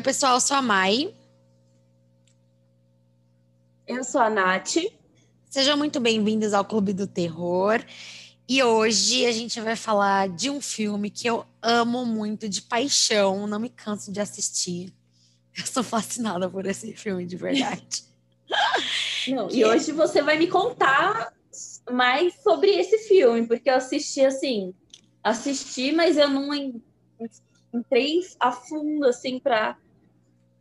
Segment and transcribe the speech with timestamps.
[0.00, 1.14] Oi, pessoal, eu sou a Mai.
[3.86, 4.76] Eu sou a Nath.
[5.50, 7.84] Sejam muito bem-vindos ao Clube do Terror.
[8.48, 13.46] E hoje a gente vai falar de um filme que eu amo muito, de paixão,
[13.46, 14.90] não me canso de assistir.
[15.54, 18.02] Eu sou fascinada por esse filme, de verdade.
[19.28, 21.30] Não, e hoje você vai me contar
[21.90, 24.72] mais sobre esse filme, porque eu assisti assim,
[25.22, 26.48] assisti, mas eu não
[27.74, 29.76] entrei a fundo assim para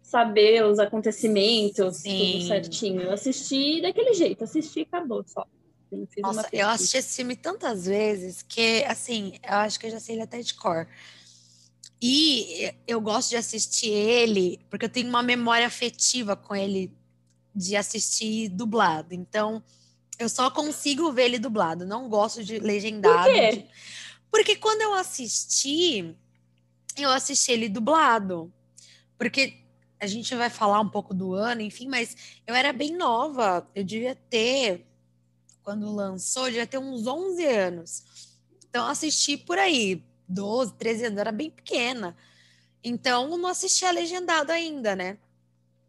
[0.09, 2.31] saber os acontecimentos, Sim.
[2.31, 3.01] tudo certinho.
[3.01, 5.45] Eu assisti daquele jeito, assisti e acabou só.
[6.17, 10.15] Nossa, eu assisti esse filme tantas vezes que, assim, eu acho que eu já sei
[10.15, 10.87] ele até de cor.
[12.01, 16.91] E eu gosto de assistir ele porque eu tenho uma memória afetiva com ele
[17.53, 19.13] de assistir dublado.
[19.13, 19.63] Então,
[20.17, 23.25] eu só consigo ver ele dublado, não gosto de legendado.
[23.25, 23.51] Por quê?
[23.51, 23.65] De...
[24.31, 26.15] Porque quando eu assisti,
[26.97, 28.51] eu assisti ele dublado.
[29.19, 29.68] Porque
[29.99, 32.15] a gente vai falar um pouco do ano, enfim, mas
[32.47, 33.67] eu era bem nova.
[33.75, 34.85] Eu devia ter,
[35.61, 38.03] quando lançou, eu devia ter uns 11 anos.
[38.69, 42.15] Então, assisti por aí, 12, 13 anos, eu era bem pequena.
[42.83, 45.17] Então, não assistia legendado ainda, né?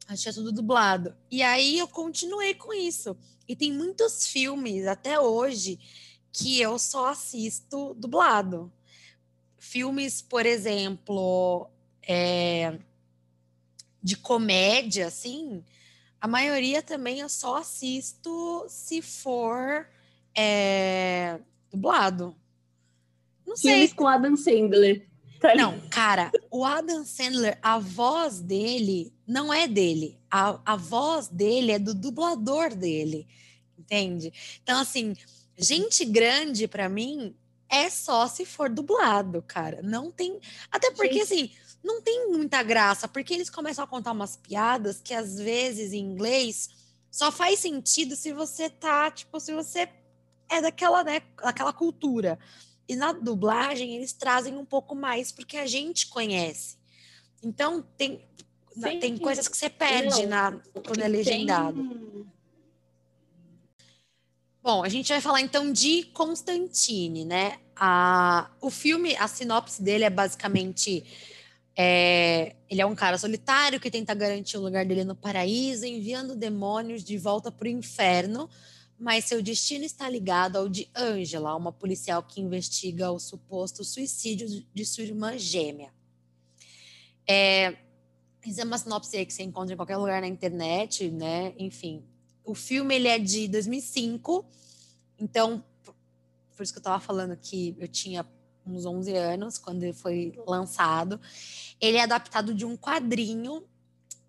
[0.08, 1.14] Assistia tudo dublado.
[1.30, 3.16] E aí eu continuei com isso.
[3.46, 5.78] E tem muitos filmes, até hoje,
[6.32, 8.72] que eu só assisto dublado.
[9.56, 11.68] Filmes, por exemplo,
[12.02, 12.78] é,
[14.02, 15.64] de comédia, assim,
[16.20, 19.88] a maioria também eu só assisto se for
[20.36, 21.38] é,
[21.70, 22.36] dublado.
[23.46, 23.96] Não Filmes sei.
[23.96, 25.08] com Adam Sandler.
[25.40, 30.18] Tá não, cara, o Adam Sandler, a voz dele não é dele.
[30.30, 33.26] A, a voz dele é do dublador dele,
[33.78, 34.30] entende?
[34.62, 35.14] Então, assim,
[35.56, 37.34] gente grande para mim
[37.70, 39.80] é só se for dublado, cara.
[39.82, 40.38] Não tem.
[40.70, 41.32] Até porque, gente.
[41.32, 41.50] assim,
[41.82, 46.00] não tem muita graça, porque eles começam a contar umas piadas que às vezes em
[46.00, 46.68] inglês
[47.10, 49.88] só faz sentido se você tá, tipo, se você
[50.48, 52.38] é daquela, né, daquela cultura.
[52.88, 56.76] E na dublagem eles trazem um pouco mais porque a gente conhece.
[57.42, 58.28] Então tem
[58.72, 58.98] Sim.
[59.00, 60.52] tem coisas que você perde na
[60.84, 61.82] quando é legendado.
[61.82, 62.26] Tem...
[64.62, 67.58] Bom, a gente vai falar então de Constantine, né?
[67.74, 71.04] A, o filme, a sinopse dele é basicamente
[71.76, 76.36] é, ele é um cara solitário que tenta garantir o lugar dele no paraíso, enviando
[76.36, 78.48] demônios de volta para o inferno
[79.00, 84.62] mas seu destino está ligado ao de Angela, uma policial que investiga o suposto suicídio
[84.74, 85.90] de sua irmã gêmea.
[87.26, 87.78] É,
[88.44, 91.54] isso é uma sinopse que você encontra em qualquer lugar na internet, né?
[91.56, 92.04] Enfim,
[92.44, 94.44] o filme ele é de 2005,
[95.18, 95.64] então
[96.54, 98.22] por isso que eu estava falando que eu tinha
[98.70, 101.20] uns 11 anos quando ele foi lançado.
[101.80, 103.64] Ele é adaptado de um quadrinho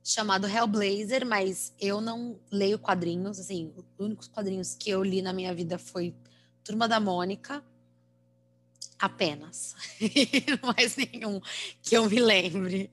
[0.04, 5.32] chamado Hellblazer, mas eu não leio quadrinhos, assim, os únicos quadrinhos que eu li na
[5.32, 6.14] minha vida foi
[6.64, 7.64] Turma da Mônica,
[9.00, 9.76] apenas.
[10.64, 11.42] Mais nenhum
[11.82, 12.92] que eu me lembre.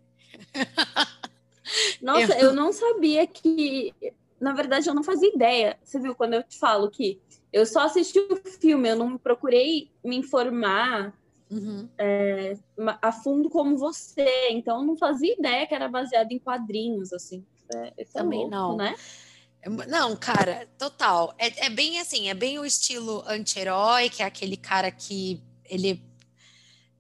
[2.01, 2.49] Nossa, eu...
[2.49, 3.95] eu não sabia que.
[4.41, 5.79] Na verdade, eu não fazia ideia.
[5.83, 7.21] Você viu quando eu te falo que
[7.53, 11.18] eu só assisti o filme, eu não procurei me informar
[11.51, 11.89] uhum.
[11.99, 12.57] é,
[13.03, 14.51] a fundo como você.
[14.51, 17.45] Então, não fazia ideia que era baseado em quadrinhos, assim.
[17.75, 18.77] É, é Também louco, não.
[18.77, 18.95] né?
[19.89, 21.35] Não, cara, total.
[21.39, 26.03] É, é bem assim, é bem o estilo anti-herói, que é aquele cara que ele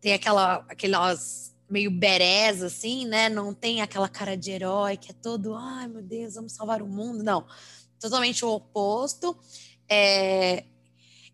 [0.00, 3.28] tem aquela, aquelas meio berés, assim, né?
[3.28, 6.86] Não tem aquela cara de herói que é todo, ai meu Deus, vamos salvar o
[6.86, 7.22] mundo.
[7.22, 7.47] Não,
[8.00, 9.36] totalmente o oposto.
[9.88, 10.65] É,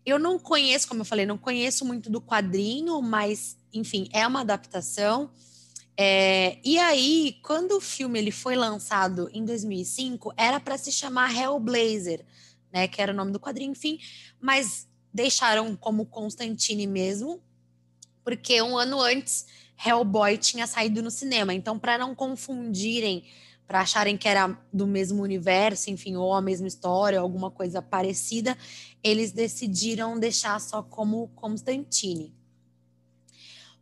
[0.05, 4.41] eu não conheço, como eu falei, não conheço muito do quadrinho, mas, enfim, é uma
[4.41, 5.31] adaptação.
[5.97, 11.33] É, e aí, quando o filme ele foi lançado em 2005, era para se chamar
[11.35, 12.23] Hellblazer,
[12.71, 13.99] né, que era o nome do quadrinho, enfim,
[14.39, 17.41] mas deixaram como Constantine mesmo,
[18.23, 19.47] porque um ano antes
[19.83, 21.53] Hellboy tinha saído no cinema.
[21.53, 23.23] Então, para não confundirem
[23.67, 28.55] para acharem que era do mesmo universo, enfim, ou a mesma história, alguma coisa parecida,
[29.05, 32.33] eles decidiram deixar só como Constantine.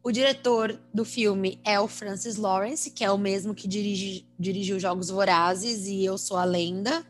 [0.04, 4.78] O diretor do filme é o Francis Lawrence, que é o mesmo que dirige, dirigiu
[4.78, 7.08] Jogos Vorazes e Eu Sou a Lenda.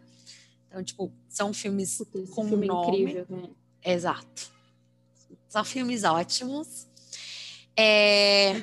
[0.67, 3.01] Então, tipo, são filmes Puta, com filme nome.
[3.01, 3.49] Incrível, né?
[3.83, 4.51] Exato.
[5.49, 6.87] São filmes ótimos.
[7.75, 8.57] É...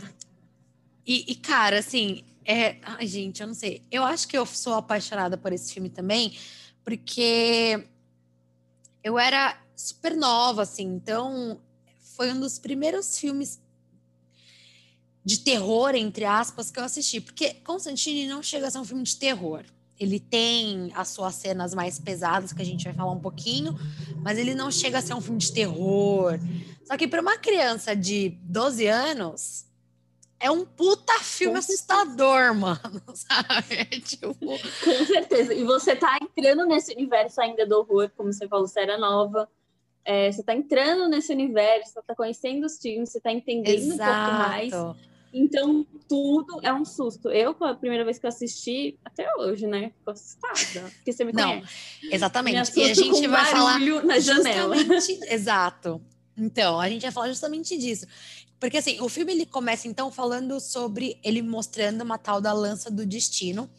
[1.04, 3.82] E, e, cara, assim, é, ai, gente, eu não sei.
[3.90, 6.38] Eu acho que eu sou apaixonada por esse filme também,
[6.84, 7.84] porque
[9.02, 11.60] eu era super nova, assim, então
[12.16, 13.60] foi um dos primeiros filmes
[15.24, 17.20] de terror, entre aspas, que eu assisti.
[17.20, 19.64] Porque Constantine não chega a ser um filme de terror.
[19.98, 23.78] Ele tem as suas cenas mais pesadas, que a gente vai falar um pouquinho,
[24.22, 26.38] mas ele não chega a ser um filme de terror.
[26.84, 29.66] Só que para uma criança de 12 anos,
[30.40, 34.00] é um puta filme assustador, mano, sabe?
[34.00, 34.34] Tipo...
[34.34, 35.52] Com certeza.
[35.52, 39.48] E você tá entrando nesse universo ainda do horror, como você falou, você era nova.
[40.02, 44.10] É, você tá entrando nesse universo, você tá conhecendo os filmes, você tá entendendo Exato.
[44.10, 44.72] um pouco mais.
[45.32, 47.28] Então, tudo é um susto.
[47.28, 49.92] Eu, a primeira vez que eu assisti, até hoje, né?
[49.98, 50.90] Fico assustada.
[50.96, 51.74] Porque você me Não, conhece.
[52.10, 52.76] exatamente.
[52.76, 54.74] Me e a gente vai falar na janela.
[55.30, 56.00] Exato.
[56.36, 58.06] Então, a gente vai falar justamente disso.
[58.60, 62.90] Porque assim, o filme ele começa então falando sobre ele mostrando uma tal da lança
[62.90, 63.70] do destino,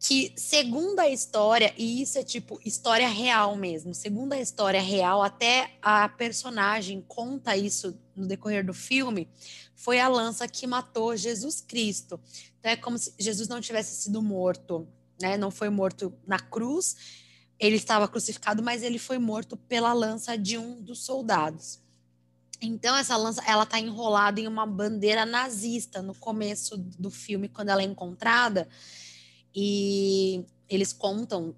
[0.00, 5.22] que segundo a história, e isso é tipo história real mesmo, segundo a história real,
[5.22, 9.28] até a personagem conta isso no decorrer do filme,
[9.74, 12.18] foi a lança que matou Jesus Cristo.
[12.58, 14.88] Então é como se Jesus não tivesse sido morto,
[15.20, 15.36] né?
[15.36, 16.96] Não foi morto na cruz,
[17.58, 21.80] ele estava crucificado, mas ele foi morto pela lança de um dos soldados.
[22.60, 27.68] Então essa lança, ela tá enrolada em uma bandeira nazista no começo do filme quando
[27.68, 28.68] ela é encontrada
[29.54, 31.54] e eles contam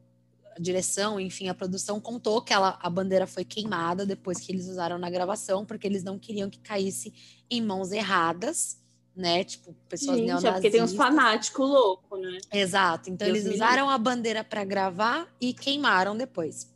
[0.57, 4.67] a direção, enfim, a produção contou que ela, a bandeira foi queimada depois que eles
[4.67, 7.15] usaram na gravação porque eles não queriam que caísse
[7.51, 8.79] em mãos erradas,
[9.17, 9.43] né?
[9.45, 10.57] Tipo, pessoas Gente, neonazistas.
[10.57, 12.39] É porque tem uns fanáticos loucos, né?
[12.53, 13.11] Exato.
[13.11, 16.69] Então Deus eles usaram a bandeira para gravar e queimaram depois.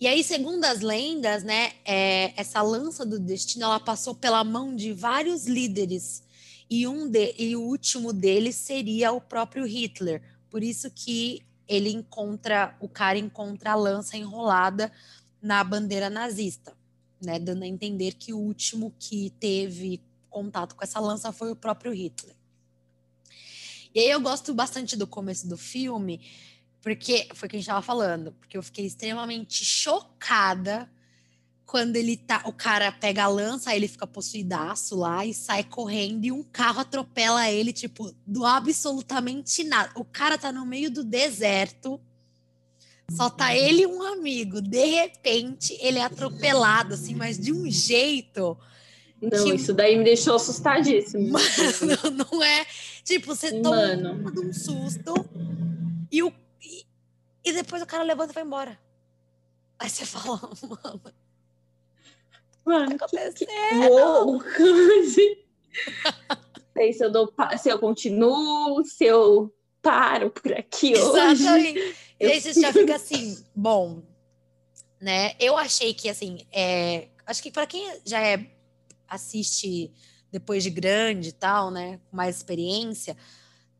[0.00, 4.74] E aí, segundo as lendas, né, é, essa lança do destino ela passou pela mão
[4.74, 6.22] de vários líderes
[6.70, 10.22] e um de, e o último deles seria o próprio Hitler.
[10.48, 14.90] Por isso que ele encontra o cara encontra a lança enrolada
[15.42, 16.74] na bandeira nazista,
[17.20, 20.00] né, dando a entender que o último que teve
[20.30, 22.34] contato com essa lança foi o próprio Hitler.
[23.94, 26.22] E aí eu gosto bastante do começo do filme,
[26.82, 30.88] porque foi o que a gente estava falando, porque eu fiquei extremamente chocada
[31.70, 35.62] quando ele tá, o cara pega a lança, aí ele fica possuidaço lá e sai
[35.62, 39.92] correndo e um carro atropela ele, tipo, do absolutamente nada.
[39.94, 42.00] O cara tá no meio do deserto,
[43.08, 43.52] só tá uhum.
[43.52, 44.60] ele e um amigo.
[44.60, 48.58] De repente, ele é atropelado, assim, mas de um jeito.
[49.22, 49.54] Não, que...
[49.54, 51.30] isso daí me deixou assustadíssimo.
[51.30, 52.66] Mano, não é.
[53.04, 55.14] Tipo, você toma um susto
[56.10, 56.32] e o
[57.44, 58.78] e depois o cara levanta e vai embora.
[59.78, 61.02] Aí você fala, mano.
[62.64, 63.48] Mano, que aconteceu?
[63.90, 64.42] Uou,
[66.74, 69.52] sei se eu, dou, se eu continuo, se eu
[69.82, 71.42] paro por aqui hoje.
[71.42, 71.96] Exatamente.
[72.20, 74.02] E aí você já fica assim, bom,
[75.00, 75.34] né?
[75.40, 78.46] Eu achei que, assim, é, acho que para quem já é,
[79.08, 79.90] assiste
[80.30, 83.16] depois de grande e tal, né, com mais experiência,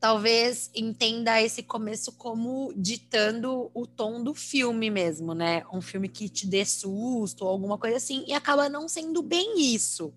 [0.01, 5.63] talvez entenda esse começo como ditando o tom do filme mesmo, né?
[5.71, 9.61] Um filme que te dê susto ou alguma coisa assim, e acaba não sendo bem
[9.61, 10.13] isso.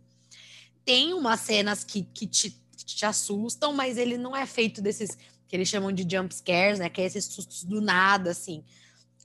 [0.85, 5.55] Tem umas cenas que, que, te, te assustam, mas ele não é feito desses que
[5.55, 6.89] eles chamam de jump scares, né?
[6.89, 8.63] Que é esses sustos do nada, assim.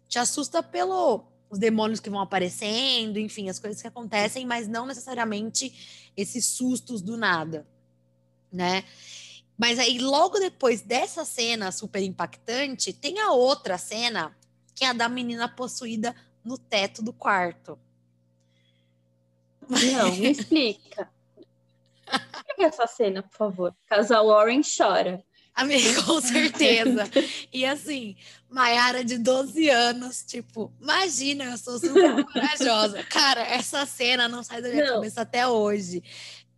[0.09, 4.85] Te assusta pelo os demônios que vão aparecendo, enfim, as coisas que acontecem, mas não
[4.85, 7.67] necessariamente esses sustos do nada,
[8.53, 8.85] né?
[9.59, 14.37] Mas aí, logo depois dessa cena super impactante, tem a outra cena,
[14.73, 17.77] que é a da menina possuída no teto do quarto.
[19.69, 21.11] Não, me explica.
[22.07, 23.77] Explica essa cena, por favor.
[23.87, 25.23] Casal Warren chora.
[25.59, 27.11] Amiga, com certeza.
[27.53, 28.17] e assim,
[28.49, 33.03] Maiara de 12 anos, tipo, imagina, eu sou super corajosa.
[33.05, 34.95] Cara, essa cena não sai da minha não.
[34.95, 36.03] cabeça até hoje.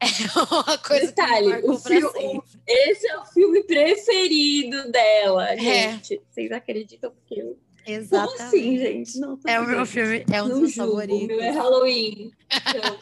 [0.00, 0.06] É
[0.38, 5.58] uma coisa Detalhe, que o filme, esse é o filme preferido dela, é.
[5.58, 6.14] gente.
[6.14, 6.20] É.
[6.30, 8.36] Vocês acreditam que eu Exatamente.
[8.36, 9.18] Como assim, gente?
[9.18, 11.24] Não, é o meu filme, é um não dos julgo, favoritos.
[11.24, 12.32] O meu é Halloween.
[12.46, 12.98] Então,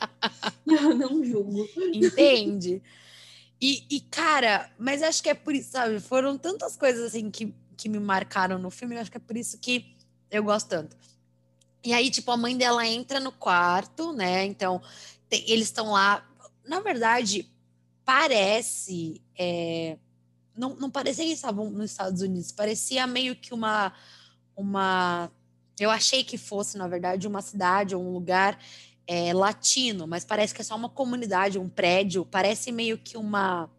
[0.90, 1.68] eu não julgo.
[1.92, 2.82] Entende?
[3.60, 5.98] E, e, cara, mas acho que é por isso, sabe?
[6.00, 9.58] Foram tantas coisas assim que, que me marcaram no filme, acho que é por isso
[9.58, 9.96] que
[10.30, 10.96] eu gosto tanto.
[11.84, 14.44] E aí, tipo, a mãe dela entra no quarto, né?
[14.44, 14.80] Então,
[15.28, 16.24] tem, eles estão lá
[16.68, 17.50] na verdade,
[18.04, 19.22] parece.
[19.38, 19.96] É,
[20.56, 23.92] não, não parecia que estavam nos Estados Unidos, parecia meio que uma.
[24.56, 25.30] uma
[25.78, 28.58] eu achei que fosse, na verdade, uma cidade ou um lugar
[29.06, 33.70] é, latino, mas parece que é só uma comunidade, um prédio, parece meio que uma.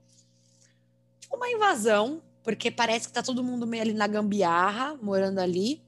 [1.20, 5.82] Tipo, uma invasão, porque parece que tá todo mundo meio ali na gambiarra, morando ali.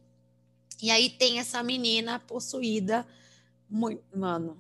[0.81, 3.05] E aí tem essa menina possuída,
[3.69, 4.57] muito, mano,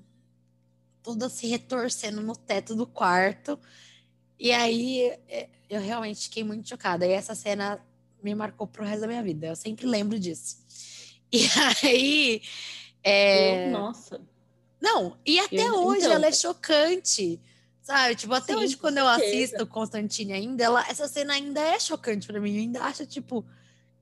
[1.03, 3.59] toda se retorcendo no teto do quarto.
[4.39, 7.05] E aí é, eu realmente fiquei muito chocada.
[7.05, 7.79] E essa cena
[8.21, 9.47] me marcou pro resto da minha vida.
[9.47, 10.57] Eu sempre lembro disso.
[11.31, 11.47] E
[11.83, 12.41] aí.
[13.03, 13.69] É...
[13.69, 14.21] Nossa.
[14.79, 16.13] Não, e até eu, hoje então...
[16.13, 17.39] ela é chocante.
[17.81, 18.15] Sabe?
[18.15, 22.27] Tipo, até Sim, hoje, quando eu assisto Constantine ainda, ela, essa cena ainda é chocante
[22.27, 22.53] para mim.
[22.53, 23.43] Eu ainda acho, tipo,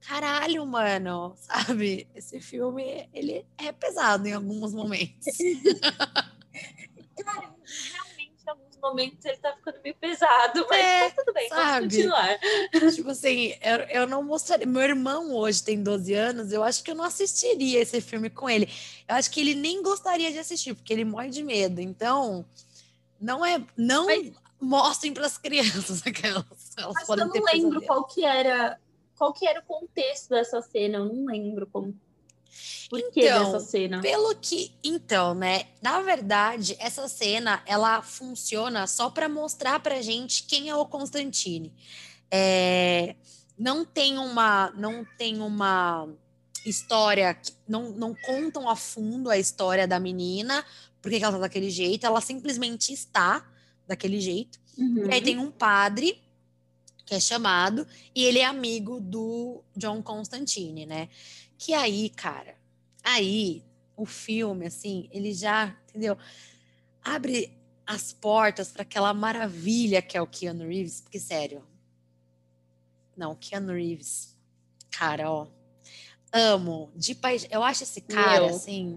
[0.02, 2.08] caralho, mano, sabe?
[2.14, 5.38] Esse filme, ele é pesado em alguns momentos.
[7.24, 7.54] Cara,
[8.82, 11.64] momentos ele tá ficando meio pesado, mas é, tá tudo bem, sabe?
[11.64, 12.40] vamos continuar.
[12.96, 14.66] Tipo assim, eu, eu não mostraria.
[14.66, 18.50] Meu irmão hoje tem 12 anos, eu acho que eu não assistiria esse filme com
[18.50, 18.70] ele.
[19.08, 21.82] Eu acho que ele nem gostaria de assistir, porque ele morre de medo.
[21.82, 22.46] Então,
[23.20, 23.62] não é.
[23.78, 26.46] Não mas, mostrem para as crianças aquelas.
[26.78, 28.80] Elas mas eu não lembro qual que era.
[29.18, 31.00] Qual que era o contexto dessa cena?
[31.00, 31.94] Eu não lembro como
[32.90, 34.02] por então, que dessa cena?
[34.02, 35.66] Pelo que, então, né?
[35.82, 41.74] Na verdade, essa cena ela funciona só para mostrar para gente quem é o Constantine.
[42.32, 43.16] É,
[43.58, 46.10] não tem uma, não tem uma
[46.66, 47.38] história,
[47.68, 50.66] não, não contam a fundo a história da menina,
[51.02, 52.06] porque ela tá daquele jeito.
[52.06, 53.46] Ela simplesmente está
[53.88, 54.60] daquele jeito.
[54.78, 55.08] Uhum.
[55.08, 56.22] E aí tem um padre
[57.06, 61.10] que é chamado e ele é amigo do John Constantine, né?
[61.60, 62.56] Que aí, cara,
[63.04, 63.66] aí
[63.98, 66.18] o filme, assim, ele já, entendeu?
[67.04, 67.54] Abre
[67.86, 71.62] as portas para aquela maravilha que é o Keanu Reeves, porque sério.
[73.18, 74.38] Não, Keanu Reeves,
[74.90, 75.48] cara, ó.
[76.32, 77.50] Amo, de paixão.
[77.52, 78.56] Eu acho esse cara, Meu.
[78.56, 78.96] assim,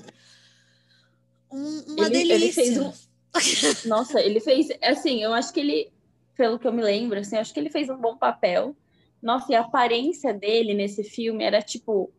[1.50, 2.62] um, uma ele, delícia.
[2.62, 2.92] Ele um...
[3.88, 5.92] Nossa, ele fez, assim, eu acho que ele,
[6.36, 8.76] pelo que eu me lembro, assim, acho que ele fez um bom papel.
[9.20, 12.12] Nossa, e a aparência dele nesse filme era, tipo,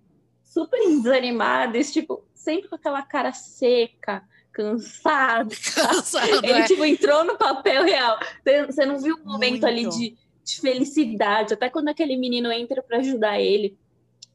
[0.53, 5.55] super desanimados, tipo, sempre com aquela cara seca, cansado.
[5.73, 6.65] cansado Ele, é.
[6.65, 8.19] tipo, entrou no papel real.
[8.67, 9.65] Você não viu um momento Muito.
[9.65, 13.75] ali de, de felicidade, até quando aquele menino entra para ajudar ele,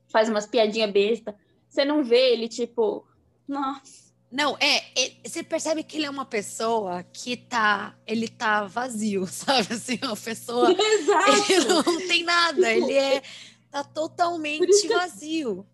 [0.09, 1.37] faz umas piadinhas besta,
[1.69, 3.07] você não vê ele, tipo,
[3.47, 4.09] nossa.
[4.31, 9.25] Não, é, é, você percebe que ele é uma pessoa que tá, ele tá vazio,
[9.31, 9.73] sabe?
[9.73, 11.53] Assim, uma pessoa, Exato.
[11.53, 13.23] ele não tem nada, ele é,
[13.71, 15.65] tá totalmente vazio.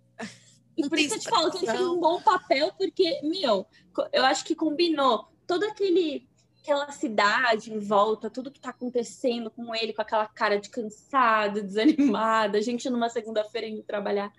[0.77, 3.67] E por isso eu te falo que ele fez um bom papel, porque, meu,
[4.13, 6.27] eu acho que combinou todo aquele
[6.65, 11.61] aquela cidade em volta, tudo que tá acontecendo com ele, com aquela cara de cansado,
[11.63, 14.33] desanimado, a gente numa segunda-feira indo trabalhar.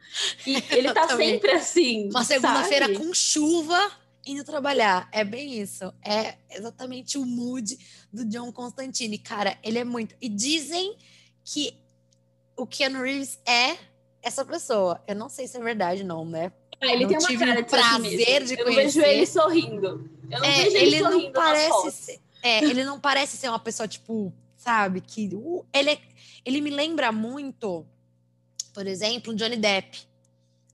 [0.45, 2.09] E ele tá sempre assim.
[2.09, 3.79] Uma segunda-feira com chuva
[4.25, 5.07] indo trabalhar.
[5.11, 5.93] É bem isso.
[6.03, 7.77] É exatamente o mood
[8.11, 9.19] do John Constantine.
[9.19, 10.15] Cara, ele é muito.
[10.19, 10.97] E dizem
[11.43, 11.77] que
[12.57, 13.77] o Keanu Reeves é
[14.25, 14.99] essa pessoa.
[15.07, 16.51] Eu não sei se é verdade, não, né?
[16.81, 18.81] Ah, ele não tem uma tive cara o prazer de eu conhecer.
[18.81, 20.09] Eu vejo ele sorrindo.
[20.29, 23.59] Eu não é, vejo ele, ele não parece ser, é, ele não parece ser uma
[23.59, 25.99] pessoa tipo, sabe, que uh, ele é,
[26.43, 27.85] ele me lembra muito,
[28.73, 30.07] por exemplo, Johnny Depp.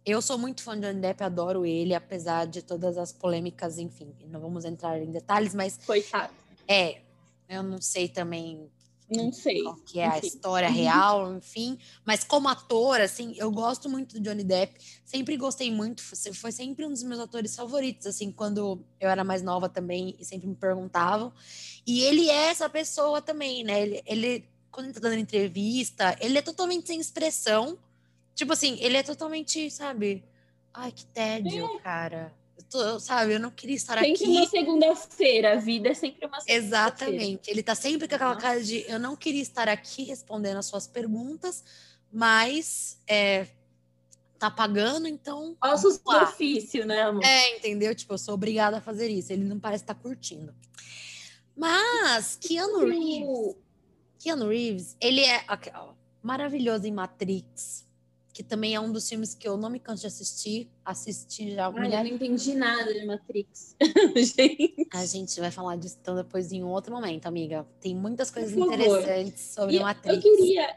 [0.03, 4.15] Eu sou muito fã de Johnny Depp, adoro ele, apesar de todas as polêmicas, enfim,
[4.27, 6.33] não vamos entrar em detalhes, mas coitado.
[6.67, 7.01] É,
[7.49, 8.71] eu não sei também
[9.11, 9.61] não sei.
[9.63, 10.75] Qual que é a história uhum.
[10.75, 11.77] real, enfim.
[12.05, 14.79] Mas como ator, assim, eu gosto muito do Johnny Depp.
[15.05, 16.01] Sempre gostei muito.
[16.33, 20.25] Foi sempre um dos meus atores favoritos, assim, quando eu era mais nova também e
[20.25, 21.31] sempre me perguntavam.
[21.85, 23.81] E ele é essa pessoa também, né?
[23.81, 27.77] Ele, ele quando ele tá dando entrevista, ele é totalmente sem expressão.
[28.33, 30.23] Tipo assim, ele é totalmente, sabe?
[30.73, 31.79] Ai, que tédio, é.
[31.79, 34.19] cara tô, sabe, eu não queria estar sempre aqui.
[34.19, 36.65] Sempre uma segunda-feira, a vida é sempre uma segunda-feira.
[36.65, 37.49] Exatamente.
[37.49, 40.87] Ele tá sempre com aquela cara de eu não queria estar aqui respondendo as suas
[40.87, 41.63] perguntas,
[42.11, 43.47] mas é,
[44.39, 45.55] tá pagando, então.
[45.63, 47.23] Ossos do ofício, né, amor?
[47.23, 47.93] É, entendeu?
[47.93, 49.31] Tipo, eu sou obrigada a fazer isso.
[49.31, 50.53] Ele não parece estar tá curtindo.
[51.55, 53.55] Mas Keanu Reeves.
[54.19, 57.85] Keanu Reeves, ele é ó, maravilhoso em Matrix
[58.41, 60.67] que também é um dos filmes que eu não me canso de assistir.
[60.83, 61.69] Assisti já.
[61.69, 63.75] Olha, eu não entendi nada de Matrix.
[64.35, 64.87] gente.
[64.91, 67.67] A gente vai falar disso então depois em um outro momento, amiga.
[67.79, 70.15] Tem muitas coisas interessantes sobre e Matrix.
[70.15, 70.75] Eu queria,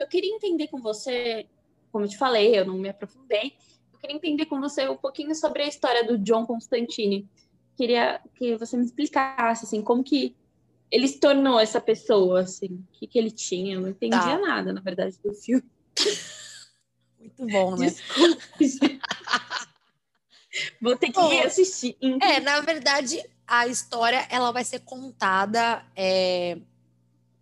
[0.00, 1.46] eu queria entender com você,
[1.92, 3.52] como eu te falei, eu não me aprofundei.
[3.92, 7.28] Eu queria entender com você um pouquinho sobre a história do John Constantine.
[7.76, 10.34] Queria que você me explicasse, assim, como que
[10.90, 13.76] ele se tornou essa pessoa, assim, o que, que ele tinha.
[13.76, 14.38] Eu não entendia tá.
[14.40, 15.62] nada, na verdade, do filme.
[17.22, 17.94] Muito bom, né?
[18.58, 19.00] Desculpe.
[20.80, 21.96] Vou ter que bom, reassistir.
[22.20, 25.84] É, na verdade, a história ela vai ser contada.
[25.96, 26.58] É,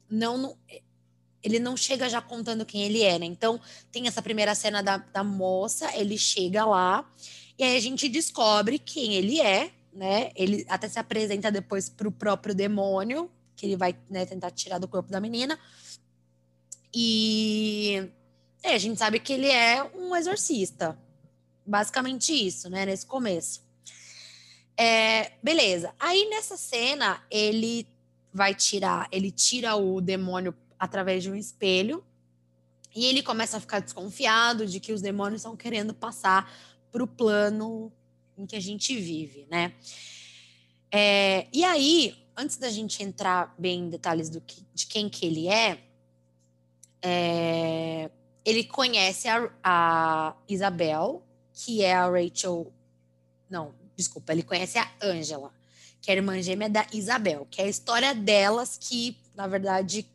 [0.08, 0.56] não, não,
[1.42, 3.26] ele não chega já contando quem ele é, né?
[3.26, 3.60] Então,
[3.90, 7.10] tem essa primeira cena da, da moça, ele chega lá,
[7.58, 10.30] e aí a gente descobre quem ele é, né?
[10.36, 14.78] Ele até se apresenta depois para o próprio demônio, que ele vai né, tentar tirar
[14.78, 15.58] do corpo da menina.
[16.94, 18.10] E
[18.62, 20.98] é, a gente sabe que ele é um exorcista.
[21.66, 22.84] Basicamente isso, né?
[22.84, 23.62] Nesse começo.
[24.76, 25.94] É, beleza.
[25.98, 27.86] Aí nessa cena, ele
[28.32, 32.04] vai tirar, ele tira o demônio através de um espelho
[32.94, 36.52] e ele começa a ficar desconfiado de que os demônios estão querendo passar
[36.90, 37.92] para o plano
[38.36, 39.74] em que a gente vive, né?
[40.90, 45.26] É, e aí, antes da gente entrar bem em detalhes do que, de quem que
[45.26, 45.78] ele é,
[47.02, 48.10] é
[48.44, 52.72] ele conhece a, a, Isabel, que é a Rachel.
[53.48, 55.52] Não, desculpa, ele conhece a Angela,
[56.00, 60.06] que é a irmã gêmea da Isabel, que é a história delas que, na verdade,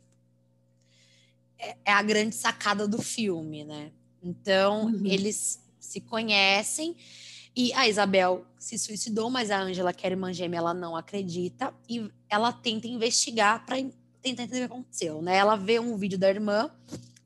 [1.60, 3.92] é, é a grande sacada do filme, né?
[4.22, 5.06] Então, uhum.
[5.06, 6.96] eles se conhecem
[7.56, 11.74] e a Isabel se suicidou, mas a Angela, que era irmã gêmea, ela não acredita
[11.88, 15.38] e ela tenta investigar para tentar entender o que aconteceu, né?
[15.38, 16.72] Ela vê um vídeo da irmã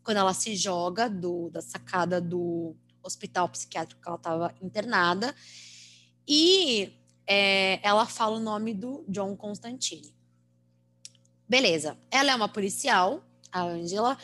[0.09, 5.35] quando ela se joga do, da sacada do hospital psiquiátrico que ela estava internada
[6.27, 6.91] e
[7.27, 10.11] é, ela fala o nome do John Constantine.
[11.47, 14.17] Beleza, ela é uma policial, a Angela,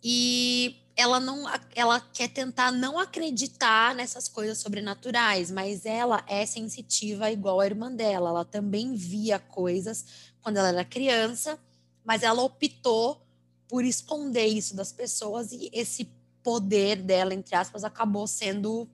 [0.00, 7.28] e ela não ela quer tentar não acreditar nessas coisas sobrenaturais, mas ela é sensitiva
[7.28, 8.30] igual a irmã dela.
[8.30, 11.58] Ela também via coisas quando ela era criança,
[12.04, 13.27] mas ela optou
[13.68, 16.10] por esconder isso das pessoas e esse
[16.42, 18.88] poder dela, entre aspas, acabou sendo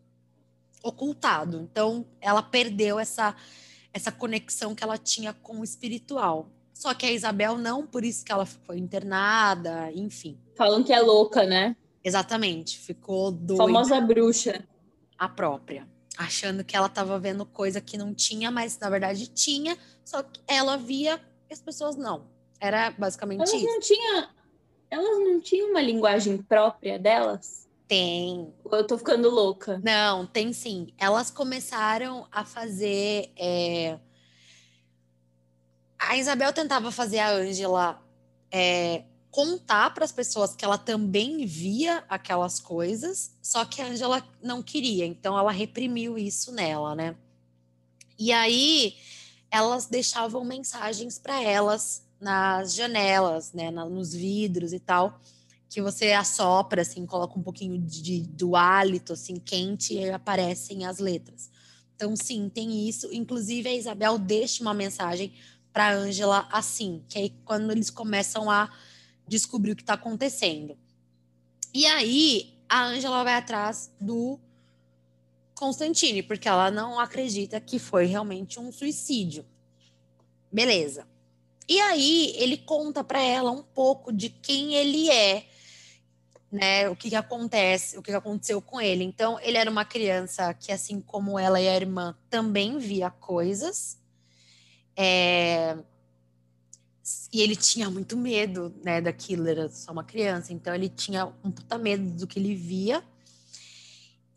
[0.83, 1.61] ocultado.
[1.61, 3.35] Então, ela perdeu essa
[3.95, 6.49] essa conexão que ela tinha com o espiritual.
[6.75, 10.37] Só que a Isabel não, por isso que ela foi internada, enfim.
[10.57, 11.76] Falam que é louca, né?
[12.02, 13.62] Exatamente, ficou doida.
[13.62, 14.66] Famosa bruxa.
[15.16, 15.88] A própria.
[16.19, 20.40] Achando que ela estava vendo coisa que não tinha, mas na verdade tinha, só que
[20.49, 22.27] ela via e as pessoas não.
[22.61, 23.64] Era basicamente elas isso.
[23.64, 24.31] Não tinha,
[24.94, 27.68] elas não tinham uma linguagem própria delas?
[27.87, 28.52] Tem.
[28.64, 29.80] Ou eu tô ficando louca?
[29.85, 30.88] Não, tem sim.
[30.98, 33.33] Elas começaram a fazer.
[33.37, 33.98] É...
[35.98, 38.02] A Isabel tentava fazer a Ângela
[38.50, 44.22] é, contar para as pessoas que ela também via aquelas coisas, só que a Angela
[44.40, 47.16] não queria, então ela reprimiu isso nela, né?
[48.16, 48.96] E aí
[49.50, 55.20] elas deixavam mensagens para elas nas janelas, né, nos vidros e tal,
[55.68, 60.98] que você assopra assim, coloca um pouquinho de, do hálito assim quente e aparecem as
[60.98, 61.50] letras.
[61.94, 63.12] Então sim, tem isso.
[63.12, 65.34] Inclusive a Isabel deixa uma mensagem
[65.70, 68.72] para Angela assim, que aí quando eles começam a
[69.28, 70.78] descobrir o que está acontecendo.
[71.74, 74.40] E aí a Angela vai atrás do
[75.54, 79.44] Constantine, porque ela não acredita que foi realmente um suicídio.
[80.50, 81.06] Beleza.
[81.68, 85.46] E aí ele conta para ela um pouco de quem ele é,
[86.53, 86.88] né?
[86.88, 89.03] O que, que acontece, o que, que aconteceu com ele.
[89.05, 93.98] Então, ele era uma criança que, assim como ela e a irmã, também via coisas.
[94.96, 95.77] É,
[97.33, 101.50] e ele tinha muito medo, né, daquilo, era só uma criança, então ele tinha um
[101.50, 103.05] puta medo do que ele via.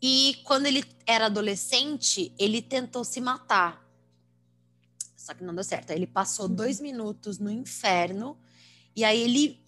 [0.02, 3.87] E quando ele era adolescente, ele tentou se matar.
[5.28, 5.90] Só que não deu certo.
[5.90, 6.54] Aí ele passou uhum.
[6.54, 8.34] dois minutos no inferno,
[8.96, 9.62] e aí ele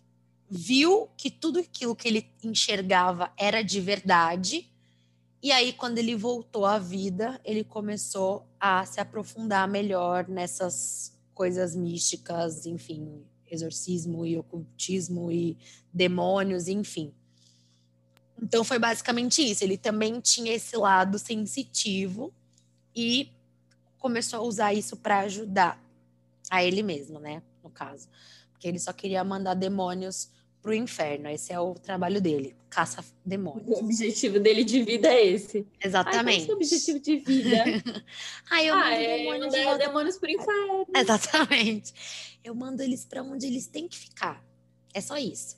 [0.48, 4.72] viu que tudo aquilo que ele enxergava era de verdade.
[5.42, 11.76] E aí, quando ele voltou à vida, ele começou a se aprofundar melhor nessas coisas
[11.76, 15.58] místicas, enfim, exorcismo e ocultismo e
[15.92, 17.12] demônios, enfim.
[18.42, 19.62] Então foi basicamente isso.
[19.62, 22.32] Ele também tinha esse lado sensitivo
[22.96, 23.30] e
[24.00, 25.80] começou a usar isso para ajudar
[26.50, 27.42] a ele mesmo, né?
[27.62, 28.08] No caso,
[28.50, 31.28] porque ele só queria mandar demônios pro inferno.
[31.28, 33.68] Esse é o trabalho dele, caça demônios.
[33.68, 35.66] O objetivo dele de vida é esse.
[35.82, 36.40] Exatamente.
[36.40, 37.64] Ai, qual é o objetivo de vida?
[38.50, 40.86] Ai, eu ah, mando é, demônios, de demônios pro inferno.
[40.96, 41.94] Exatamente.
[42.42, 44.44] Eu mando eles para onde eles têm que ficar.
[44.92, 45.56] É só isso.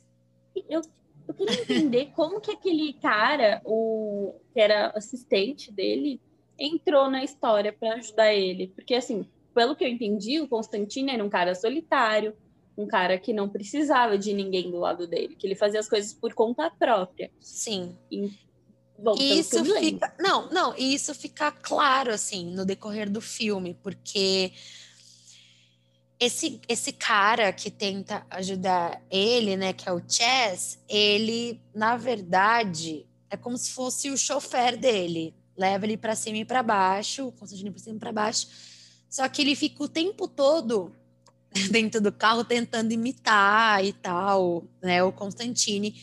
[0.68, 0.82] Eu,
[1.26, 6.20] eu queria entender como que aquele cara, o que era assistente dele,
[6.58, 8.68] entrou na história para ajudar ele.
[8.68, 12.34] Porque, assim, pelo que eu entendi, o Constantino era um cara solitário,
[12.76, 16.12] um cara que não precisava de ninguém do lado dele, que ele fazia as coisas
[16.12, 17.30] por conta própria.
[17.40, 17.96] Sim.
[18.10, 18.30] E,
[18.98, 24.52] bom, isso fica, não, não, e isso fica claro assim no decorrer do filme, porque
[26.18, 33.06] esse esse cara que tenta ajudar ele, né, que é o Chess, ele na verdade
[33.28, 37.32] é como se fosse o chofer dele, leva ele para cima e para baixo, o
[37.32, 38.48] Constantino para cima e para baixo.
[39.08, 40.92] Só que ele fica o tempo todo
[41.70, 46.00] dentro do carro tentando imitar e tal, né, o Constantine.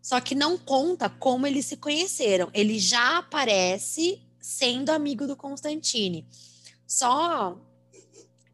[0.00, 2.50] Só que não conta como eles se conheceram.
[2.52, 6.28] Ele já aparece sendo amigo do Constantine.
[6.86, 7.58] Só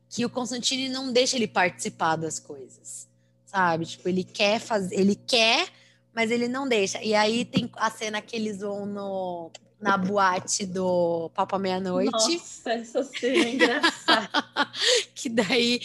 [0.08, 3.08] que o Constantine não deixa ele participar das coisas,
[3.44, 3.84] sabe?
[3.84, 5.68] Tipo, ele quer fazer, ele quer,
[6.14, 7.02] mas ele não deixa.
[7.02, 9.50] E aí tem a cena que eles vão no
[9.80, 12.10] na boate do Papa Meia-Noite.
[12.12, 14.28] Nossa, essa cena é engraçada.
[15.14, 15.80] que daí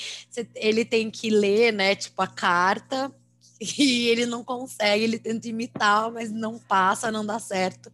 [0.56, 3.14] ele tem que ler, né, tipo, a carta,
[3.60, 7.92] e ele não consegue, ele tenta imitar, mas não passa, não dá certo.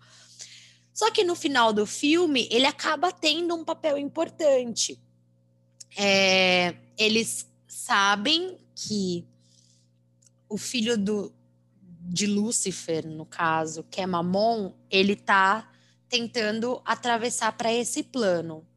[0.94, 5.00] Só que no final do filme, ele acaba tendo um papel importante.
[5.98, 9.26] É, eles sabem que
[10.50, 11.34] o filho do,
[12.02, 15.71] de Lúcifer, no caso, que é Mamon, ele tá
[16.12, 18.68] tentando atravessar para esse plano.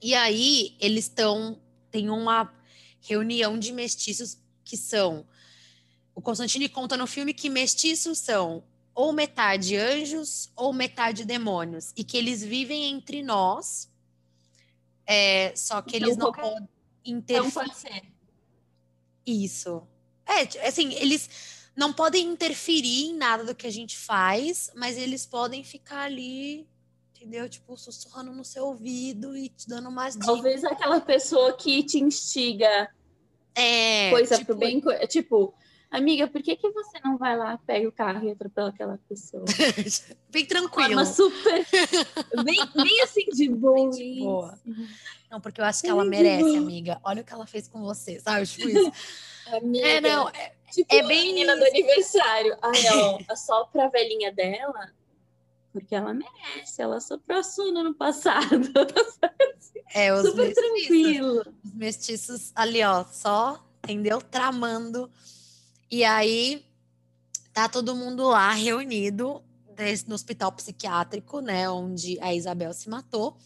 [0.00, 2.52] E aí eles estão tem uma
[3.00, 5.26] reunião de mestiços que são
[6.14, 12.02] o Constantine conta no filme que mestiços são ou metade anjos ou metade demônios e
[12.02, 13.88] que eles vivem entre nós.
[15.06, 16.68] É, só que eles então, não podem
[17.04, 17.48] interferir.
[17.48, 18.02] Então pode ser.
[19.24, 19.86] Isso.
[20.26, 21.30] É, assim, eles
[21.78, 26.66] não podem interferir em nada do que a gente faz, mas eles podem ficar ali,
[27.14, 27.48] entendeu?
[27.48, 30.26] Tipo, sussurrando no seu ouvido e te dando umas dicas.
[30.26, 32.90] Talvez aquela pessoa que te instiga
[33.54, 35.54] é, coisa tipo, pro bem, tipo,
[35.88, 39.44] amiga, por que, que você não vai lá, pega o carro e atropela aquela pessoa?
[40.30, 40.94] bem tranquilo.
[40.94, 41.64] Uma super.
[42.44, 43.74] bem, bem assim de boa.
[43.74, 44.58] Bem de boa.
[45.30, 47.00] Não, porque eu acho que ela merece, amiga.
[47.04, 48.44] Olha o que ela fez com você, sabe?
[48.48, 48.92] Tipo isso.
[49.52, 52.56] Amiga, é, não, é, tipo é bem menina do aniversário.
[52.62, 54.92] Ai, ó, só pra velhinha dela,
[55.72, 56.82] porque ela merece.
[56.82, 58.68] Ela soprou sono no passado.
[59.94, 61.54] É, os Super mestiços, tranquilo.
[61.64, 64.20] Os mestiços ali, ó, só, entendeu?
[64.20, 65.10] Tramando.
[65.90, 66.62] E aí,
[67.54, 69.42] tá todo mundo lá reunido
[70.06, 73.36] no hospital psiquiátrico, né, onde a Isabel se matou.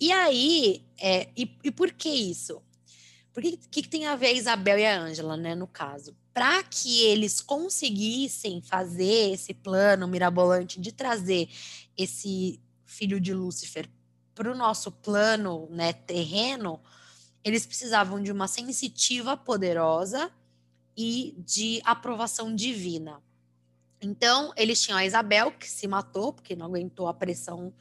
[0.00, 2.62] E aí, é, e, e por que isso?
[3.34, 6.16] Por que, que, que tem a ver a Isabel e a Ângela, né, no caso?
[6.32, 11.48] Para que eles conseguissem fazer esse plano mirabolante de trazer
[11.96, 13.90] esse filho de Lúcifer
[14.36, 16.80] para o nosso plano né, terreno,
[17.42, 20.30] eles precisavam de uma sensitiva poderosa
[20.96, 23.20] e de aprovação divina.
[24.00, 27.74] Então, eles tinham a Isabel, que se matou, porque não aguentou a pressão,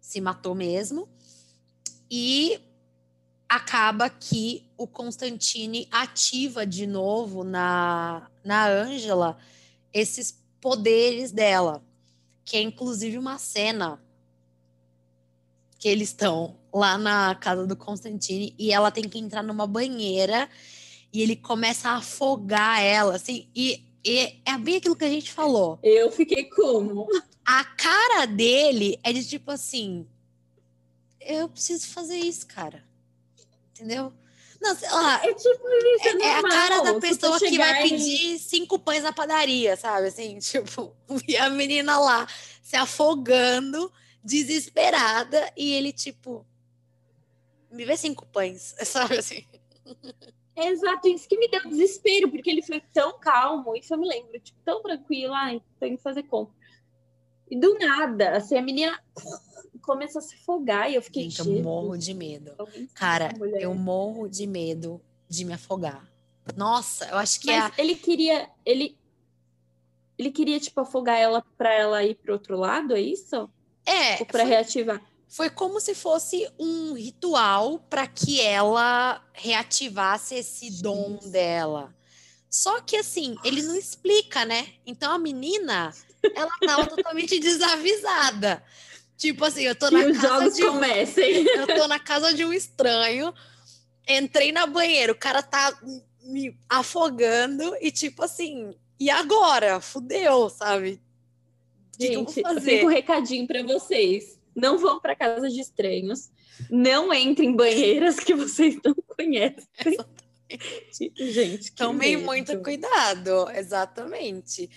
[0.00, 1.06] se matou mesmo.
[2.10, 2.60] E
[3.48, 9.38] acaba que o Constantine ativa de novo na na Ângela
[9.92, 11.82] esses poderes dela,
[12.44, 14.02] que é inclusive uma cena
[15.78, 20.48] que eles estão lá na casa do Constantine e ela tem que entrar numa banheira
[21.12, 25.32] e ele começa a afogar ela, assim, e, e é bem aquilo que a gente
[25.32, 25.78] falou.
[25.82, 27.06] Eu fiquei como?
[27.44, 30.06] A cara dele é de tipo assim,
[31.20, 32.84] eu preciso fazer isso, cara
[33.76, 34.12] entendeu?
[34.60, 35.24] Não, sei lá.
[35.24, 39.12] É tipo é, é, é a cara da pessoa que vai pedir cinco pães na
[39.12, 40.08] padaria, sabe?
[40.08, 40.94] Assim, tipo,
[41.28, 42.26] e a menina lá
[42.62, 43.92] se afogando,
[44.24, 46.44] desesperada, e ele, tipo,
[47.70, 49.44] me vê cinco pães, sabe assim?
[50.56, 54.40] exato, isso que me deu desespero, porque ele foi tão calmo, isso eu me lembro,
[54.40, 56.55] tipo, tão tranquilo, ai, tenho que fazer compra.
[57.50, 58.98] E do nada, assim, a menina
[59.82, 61.30] começou a se afogar e eu fiquei.
[61.30, 62.52] Gente, eu morro de medo.
[62.94, 66.04] Cara, eu morro de medo de me afogar.
[66.56, 67.80] Nossa, eu acho que Mas é.
[67.80, 68.50] Ele queria.
[68.64, 68.96] Ele,
[70.18, 73.48] ele queria, tipo, afogar ela para ela ir pro outro lado, é isso?
[73.84, 74.20] É.
[74.20, 75.02] Ou foi, reativar?
[75.28, 81.94] Foi como se fosse um ritual para que ela reativasse esse dom dela.
[82.48, 84.66] Só que assim, ele não explica, né?
[84.86, 85.92] Então a menina,
[86.34, 88.62] ela tava totalmente desavisada.
[89.16, 91.46] Tipo assim, eu tô na casa de um, comecem.
[91.46, 93.32] Eu tô na casa de um estranho,
[94.06, 95.76] entrei na banheira, o cara tá
[96.22, 99.80] me afogando e tipo assim, e agora?
[99.80, 101.00] Fudeu, sabe?
[101.98, 104.38] Gente, fica um recadinho para vocês.
[104.54, 106.30] Não vão para casa de estranhos.
[106.70, 109.66] Não entrem em banheiras que vocês não conhecem.
[109.84, 110.26] Exatamente.
[111.32, 114.70] Gente, Tomem muito cuidado, exatamente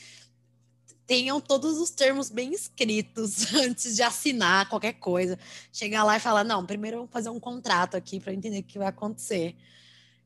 [1.10, 5.40] tenham todos os termos bem escritos antes de assinar qualquer coisa.
[5.74, 8.64] Chegar lá e falar: não, primeiro eu vou fazer um contrato aqui para entender o
[8.64, 9.56] que vai acontecer.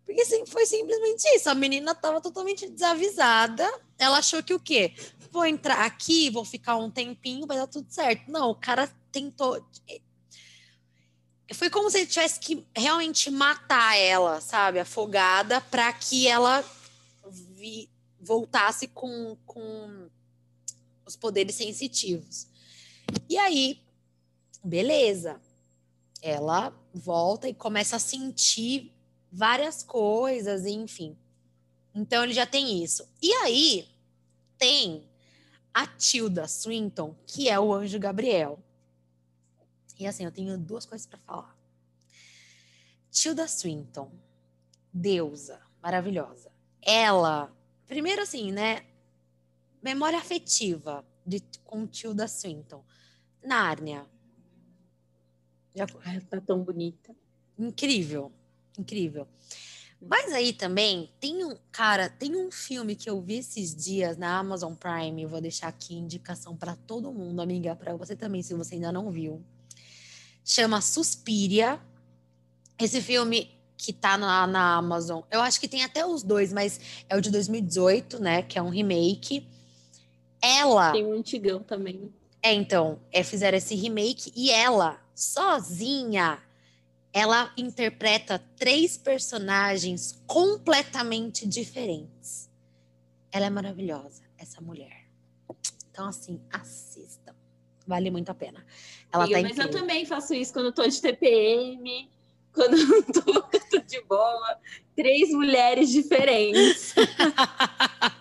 [0.06, 1.50] Porque assim, foi simplesmente isso.
[1.50, 3.66] A menina estava totalmente desavisada.
[3.98, 4.94] Ela achou que o quê?
[5.32, 8.30] Vou entrar aqui, vou ficar um tempinho, vai dar tudo certo.
[8.30, 9.66] Não, o cara tentou.
[11.54, 16.62] foi como se ele tivesse que realmente matar ela, sabe, afogada, para que ela
[17.56, 20.10] vi, voltasse com, com
[21.06, 22.48] os poderes sensitivos.
[23.30, 23.82] E aí,
[24.64, 25.42] beleza.
[26.22, 28.94] Ela volta e começa a sentir
[29.32, 31.18] várias coisas, enfim.
[31.94, 33.08] Então ele já tem isso.
[33.22, 33.90] E aí
[34.58, 35.10] tem
[35.74, 38.60] a Tilda Swinton, que é o anjo Gabriel.
[40.00, 41.58] E assim, eu tenho duas coisas para falar.
[43.12, 44.12] Tilda Swinton,
[44.92, 46.52] deusa, maravilhosa.
[46.82, 47.52] Ela,
[47.86, 48.86] primeiro assim, né?
[49.84, 52.84] Memória afetiva de, com Tilda Swinton.
[53.44, 54.06] Nárnia.
[55.76, 55.86] Já...
[56.06, 57.14] Ai, tá tão bonita.
[57.60, 58.32] Incrível,
[58.80, 59.28] incrível.
[60.06, 64.38] Mas aí também tem um, cara, tem um filme que eu vi esses dias na
[64.38, 68.76] Amazon Prime, vou deixar aqui indicação para todo mundo, amiga, para você também, se você
[68.76, 69.42] ainda não viu.
[70.44, 71.80] Chama Suspiria.
[72.78, 76.80] Esse filme que tá na, na Amazon, eu acho que tem até os dois, mas
[77.08, 79.48] é o de 2018, né, que é um remake.
[80.44, 82.14] Ela Tem um antigão também.
[82.42, 86.44] É, então, é, fizeram esse remake e ela sozinha
[87.14, 92.50] ela interpreta três personagens completamente diferentes.
[93.32, 95.06] Ela é maravilhosa, essa mulher.
[95.90, 97.34] Então, assim, assistam.
[97.86, 98.66] Vale muito a pena.
[99.12, 99.66] Ela tá mas incrível.
[99.66, 102.10] eu também faço isso quando eu tô de TPM,
[102.52, 104.60] quando eu tô, tô de boa.
[104.96, 106.96] Três mulheres diferentes.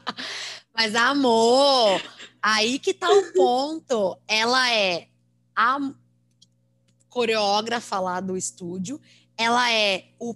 [0.83, 2.03] mas, amor,
[2.43, 4.19] aí que tá o ponto.
[4.27, 5.07] Ela é
[5.55, 5.79] a
[7.09, 9.01] coreógrafa lá do estúdio.
[9.39, 10.35] Ela é o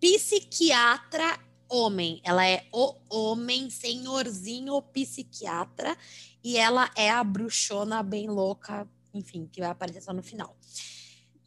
[0.00, 2.20] psiquiatra homem.
[2.24, 5.96] Ela é o homem, senhorzinho psiquiatra.
[6.42, 10.56] E ela é a bruxona bem louca, enfim, que vai aparecer só no final.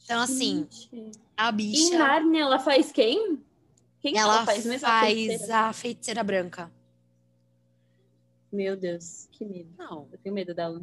[0.05, 1.11] Então, assim, Gente.
[1.35, 1.97] a Em bicha.
[1.97, 3.43] Narnia, ela faz quem?
[3.99, 4.87] Quem que Ela faz mesmo?
[4.87, 5.57] A faz feiticeira?
[5.59, 6.76] a feiticeira branca.
[8.51, 9.69] Meu Deus, que medo.
[9.77, 10.81] Não, Eu tenho medo dela.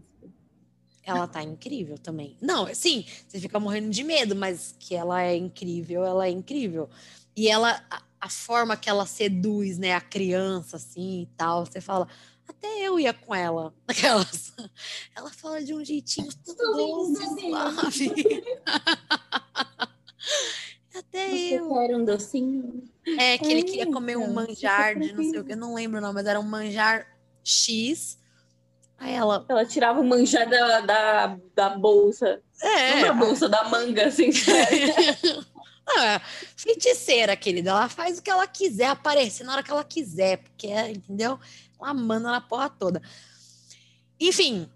[1.03, 2.37] ela tá incrível também.
[2.41, 6.89] Não, sim, você fica morrendo de medo, mas que ela é incrível, ela é incrível.
[7.37, 11.81] E ela, a, a forma que ela seduz, né, a criança, assim, e tal, você
[11.81, 12.07] fala,
[12.47, 13.75] até eu ia com ela.
[13.89, 14.53] Aquelas,
[15.17, 18.13] ela fala de um jeitinho tão doce, suave.
[20.95, 21.69] até Você eu.
[21.69, 22.85] quer um docinho?
[23.19, 26.01] É, que ele queria comer um manjar de não sei o que, eu não lembro
[26.01, 27.07] não, mas era um manjar
[27.45, 28.19] X.
[28.99, 32.41] Aí ela, Ela tirava o manjar da, da, da bolsa.
[32.63, 34.31] é, Não da bolsa, da manga, assim.
[35.87, 36.19] Ah,
[36.57, 37.69] feiticeira, querida.
[37.69, 41.39] Ela faz o que ela quiser, aparecer na hora que ela quiser, porque, entendeu?
[41.79, 43.03] Ela manda na porra toda.
[44.19, 44.67] Enfim,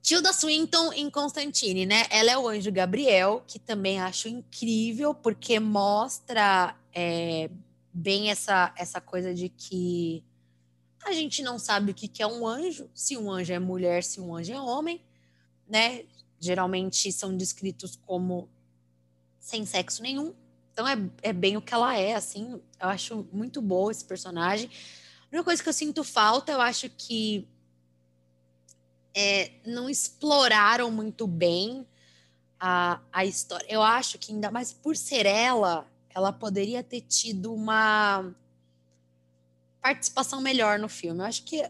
[0.00, 2.06] Tilda Swinton em Constantine, né?
[2.08, 7.50] Ela é o anjo Gabriel, que também acho incrível, porque mostra é,
[7.92, 10.24] bem essa, essa coisa de que
[11.04, 14.02] a gente não sabe o que, que é um anjo, se um anjo é mulher,
[14.02, 15.02] se um anjo é homem,
[15.68, 16.04] né?
[16.40, 18.48] Geralmente são descritos como
[19.38, 20.34] sem sexo nenhum.
[20.72, 22.60] Então é, é bem o que ela é, assim.
[22.80, 24.70] Eu acho muito boa esse personagem.
[25.22, 27.48] A única coisa que eu sinto falta, eu acho que
[29.14, 31.86] é, não exploraram muito bem
[32.60, 33.66] a, a história.
[33.68, 38.32] Eu acho que ainda mais por ser ela, ela poderia ter tido uma
[39.88, 41.20] participação melhor no filme.
[41.20, 41.64] Eu acho que,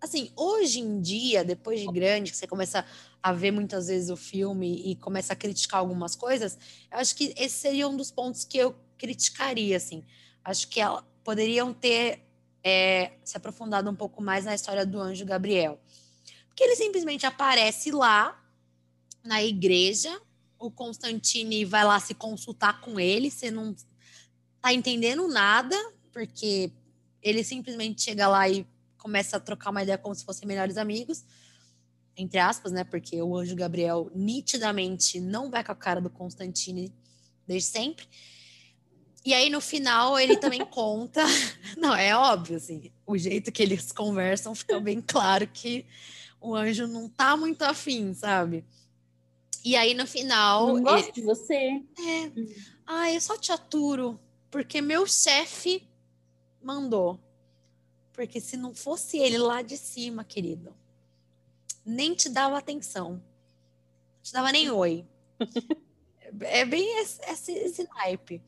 [0.00, 2.84] assim, hoje em dia, depois de grande, que você começa
[3.22, 6.58] a ver muitas vezes o filme e começa a criticar algumas coisas,
[6.90, 10.02] eu acho que esse seria um dos pontos que eu criticaria, assim.
[10.44, 12.26] Acho que ela, poderiam ter
[12.64, 15.78] é, se aprofundado um pouco mais na história do anjo Gabriel.
[16.48, 18.36] Porque ele simplesmente aparece lá
[19.22, 20.20] na igreja,
[20.58, 23.76] o Constantine vai lá se consultar com ele, você não
[24.60, 25.76] tá entendendo nada,
[26.12, 26.72] porque
[27.22, 28.66] ele simplesmente chega lá e
[28.98, 31.24] começa a trocar uma ideia como se fossem melhores amigos,
[32.16, 32.84] entre aspas, né?
[32.84, 36.92] Porque o anjo Gabriel nitidamente não vai com a cara do Constantine
[37.46, 38.06] desde sempre.
[39.24, 41.22] E aí, no final, ele também conta.
[41.76, 45.84] Não, é óbvio, assim, o jeito que eles conversam fica bem claro que
[46.40, 48.64] o anjo não tá muito afim, sabe?
[49.62, 50.68] E aí, no final.
[50.68, 51.54] Não ele- gosto de você.
[51.98, 52.32] é.
[52.86, 54.18] Ah, eu só te aturo,
[54.50, 55.86] porque meu chefe
[56.62, 57.18] mandou.
[58.12, 60.74] Porque se não fosse ele lá de cima, querido,
[61.84, 63.12] nem te dava atenção.
[63.12, 65.06] Não te dava nem oi.
[66.42, 68.42] é bem esse, esse, esse naipe.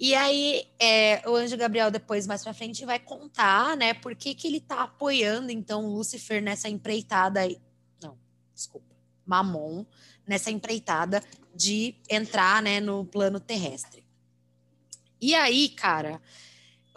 [0.00, 4.32] E aí, é, o Anjo Gabriel, depois, mais pra frente, vai contar, né, por que,
[4.32, 7.60] que ele tá apoiando, então, o Lúcifer nessa empreitada aí.
[8.00, 8.16] Não,
[8.54, 8.94] desculpa.
[9.26, 9.84] Mamon,
[10.24, 11.22] nessa empreitada
[11.52, 14.04] de entrar, né, no plano terrestre.
[15.20, 16.22] E aí, cara,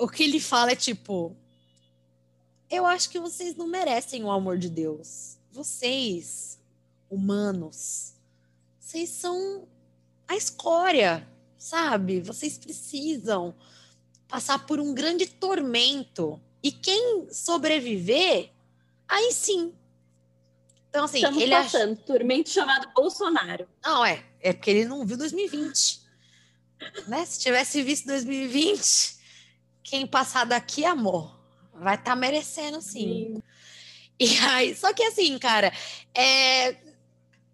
[0.02, 1.36] o que ele fala é tipo:
[2.70, 5.38] eu acho que vocês não merecem o amor de Deus.
[5.52, 6.60] Vocês,
[7.10, 8.14] humanos,
[8.80, 9.68] vocês são
[10.28, 12.20] a escória, sabe?
[12.20, 13.54] Vocês precisam
[14.28, 16.42] passar por um grande tormento.
[16.64, 18.52] E quem sobreviver,
[19.08, 19.74] aí sim.
[20.90, 22.06] Então, assim, Estamos ele passando ach...
[22.06, 23.68] tormento chamado Bolsonaro.
[23.84, 24.24] Não, é.
[24.40, 26.02] É porque ele não viu 2020.
[27.08, 27.26] né?
[27.26, 29.21] Se tivesse visto 2020,
[29.84, 31.40] quem passar daqui, amor,
[31.74, 33.36] vai estar tá merecendo, sim.
[33.36, 33.44] sim.
[34.20, 35.74] E aí, só que assim, cara,
[36.16, 36.78] é,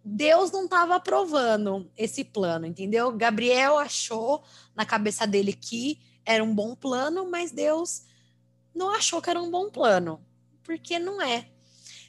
[0.04, 3.12] Deus não estava aprovando esse plano, entendeu?
[3.12, 4.44] Gabriel achou
[4.76, 8.04] na cabeça dele que era um bom plano, mas Deus
[8.76, 10.22] não achou que era um bom plano,
[10.63, 11.50] porque não é.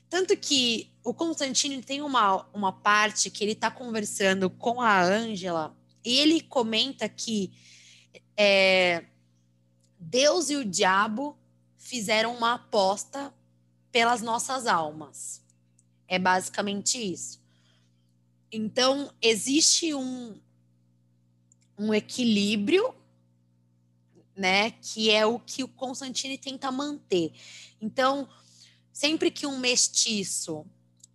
[0.09, 5.77] Tanto que o Constantino tem uma, uma parte que ele está conversando com a Ângela
[6.05, 7.53] e ele comenta que
[8.37, 9.05] é,
[9.99, 11.37] Deus e o diabo
[11.77, 13.33] fizeram uma aposta
[13.91, 15.43] pelas nossas almas.
[16.07, 17.41] É basicamente isso.
[18.51, 20.41] Então, existe um,
[21.79, 22.95] um equilíbrio,
[24.35, 27.33] né, que é o que o Constantine tenta manter.
[27.81, 28.29] Então,
[28.93, 30.65] sempre que um mestiço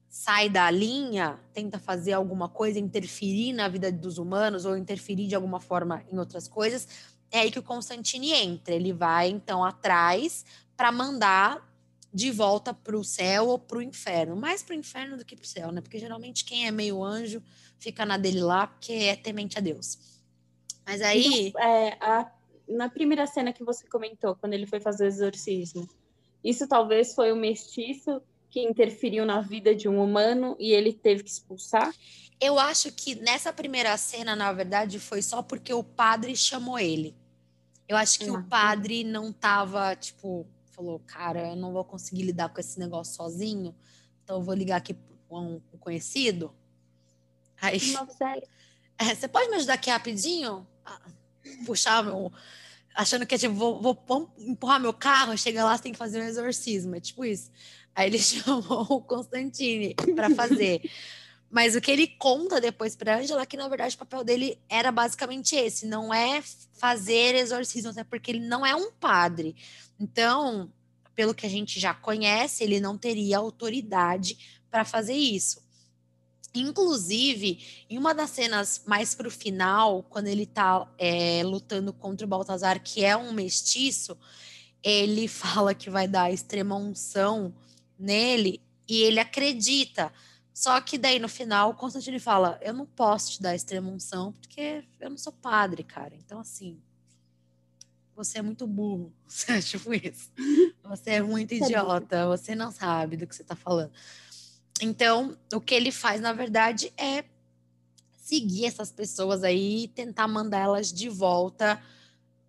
[0.10, 5.36] sai da linha, tenta fazer alguma coisa, interferir na vida dos humanos ou interferir de
[5.36, 6.88] alguma forma em outras coisas,
[7.34, 8.76] é aí que o Constantine entra.
[8.76, 10.46] Ele vai então atrás
[10.78, 11.68] para mandar
[12.14, 14.36] de volta para o céu ou para o inferno.
[14.36, 15.82] Mais para o inferno do que para o céu, né?
[15.82, 17.42] Porque geralmente quem é meio anjo
[17.80, 19.98] fica na dele lá porque é temente a Deus.
[20.86, 21.48] Mas aí.
[21.48, 22.32] Então, é, a,
[22.68, 25.90] na primeira cena que você comentou, quando ele foi fazer o exorcismo,
[26.44, 31.24] isso talvez foi o mestiço que interferiu na vida de um humano e ele teve
[31.24, 31.92] que expulsar?
[32.40, 37.16] Eu acho que nessa primeira cena, na verdade, foi só porque o padre chamou ele.
[37.88, 42.50] Eu acho que o padre não tava, tipo, falou, cara, eu não vou conseguir lidar
[42.50, 43.76] com esse negócio sozinho,
[44.24, 46.54] então eu vou ligar aqui para um conhecido.
[47.62, 47.80] Aí,
[48.98, 50.68] é, você pode me ajudar aqui rapidinho?
[51.66, 52.32] puxar meu.
[52.96, 56.22] Achando que é tipo, vou, vou, empurrar meu carro, chega lá, você tem que fazer
[56.22, 56.96] um exorcismo.
[56.96, 57.52] É tipo isso.
[57.96, 60.82] Aí ele chamou o Constantine para fazer.
[61.54, 64.58] Mas o que ele conta depois para Angela é que, na verdade, o papel dele
[64.68, 66.42] era basicamente esse: não é
[66.74, 69.56] fazer exorcismo, até porque ele não é um padre.
[70.00, 70.74] Então,
[71.14, 75.62] pelo que a gente já conhece, ele não teria autoridade para fazer isso.
[76.56, 82.26] Inclusive, em uma das cenas mais para o final, quando ele está é, lutando contra
[82.26, 84.18] o Baltazar, que é um mestiço,
[84.82, 87.54] ele fala que vai dar extrema unção
[88.00, 90.12] nele e ele acredita.
[90.54, 94.32] Só que daí no final o Constantino fala: Eu não posso te dar extrema unção
[94.34, 96.16] porque eu não sou padre, cara.
[96.16, 96.80] Então, assim,
[98.16, 99.12] você é muito burro.
[99.48, 100.32] É tipo isso.
[100.84, 102.28] Você é muito idiota.
[102.28, 103.92] Você não sabe do que você tá falando.
[104.82, 107.24] Então, o que ele faz, na verdade, é
[108.18, 111.82] seguir essas pessoas aí e tentar mandar elas de volta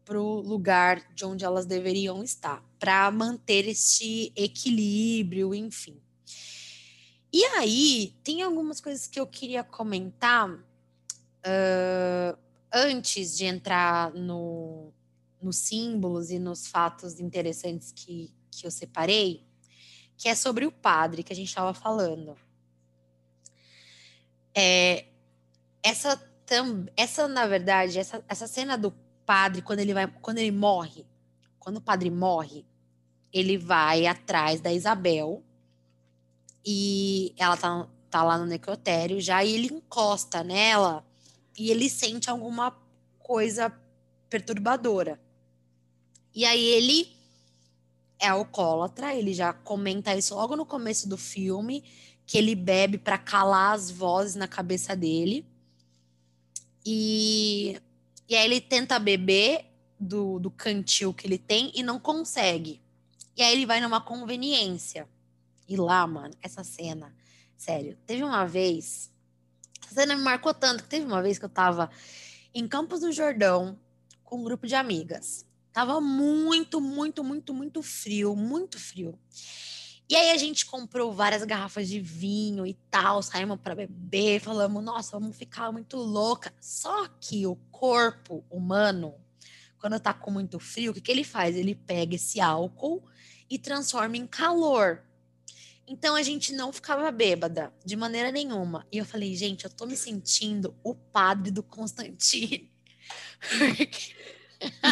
[0.05, 5.99] para o lugar de onde elas deveriam estar, para manter este equilíbrio, enfim.
[7.37, 12.38] E aí, tem algumas coisas que eu queria comentar uh,
[12.73, 14.92] antes de entrar no,
[15.42, 19.44] nos símbolos e nos fatos interessantes que, que eu separei,
[20.16, 22.37] que é sobre o padre que a gente estava falando.
[24.55, 25.07] É,
[25.83, 26.25] essa,
[26.97, 28.92] essa, na verdade, essa, essa cena do
[29.27, 31.05] padre, quando ele vai, quando ele morre,
[31.59, 32.64] quando o padre morre,
[33.33, 35.42] ele vai atrás da Isabel
[36.64, 41.05] e ela tá, tá lá no necrotério já, e ele encosta nela
[41.59, 42.77] e ele sente alguma
[43.18, 43.72] coisa
[44.29, 45.20] perturbadora.
[46.35, 47.14] E aí ele
[48.18, 51.85] é alcoólatra, ele já comenta isso logo no começo do filme,
[52.27, 55.46] que ele bebe para calar as vozes na cabeça dele.
[56.85, 57.81] E,
[58.29, 59.67] e aí ele tenta beber
[59.98, 62.81] do, do cantil que ele tem e não consegue.
[63.37, 65.08] E aí ele vai numa conveniência.
[65.67, 67.15] E lá, mano, essa cena,
[67.56, 69.10] sério, teve uma vez,
[69.83, 71.90] essa cena me marcou tanto que teve uma vez que eu tava
[72.54, 73.79] em Campos do Jordão
[74.23, 75.46] com um grupo de amigas.
[75.73, 79.19] Tava muito, muito, muito, muito frio, muito frio.
[80.08, 84.85] E aí a gente comprou várias garrafas de vinho e tal, saímos para beber, falamos,
[84.85, 86.52] nossa, vamos ficar muito louca.
[86.60, 89.15] Só que o corpo humano,
[89.79, 91.56] quando tá com muito frio, o que, que ele faz?
[91.56, 93.02] Ele pega esse álcool
[93.48, 95.02] e transforma em calor.
[95.87, 98.87] Então a gente não ficava bêbada de maneira nenhuma.
[98.91, 102.71] E eu falei, gente, eu tô me sentindo o padre do Constantine.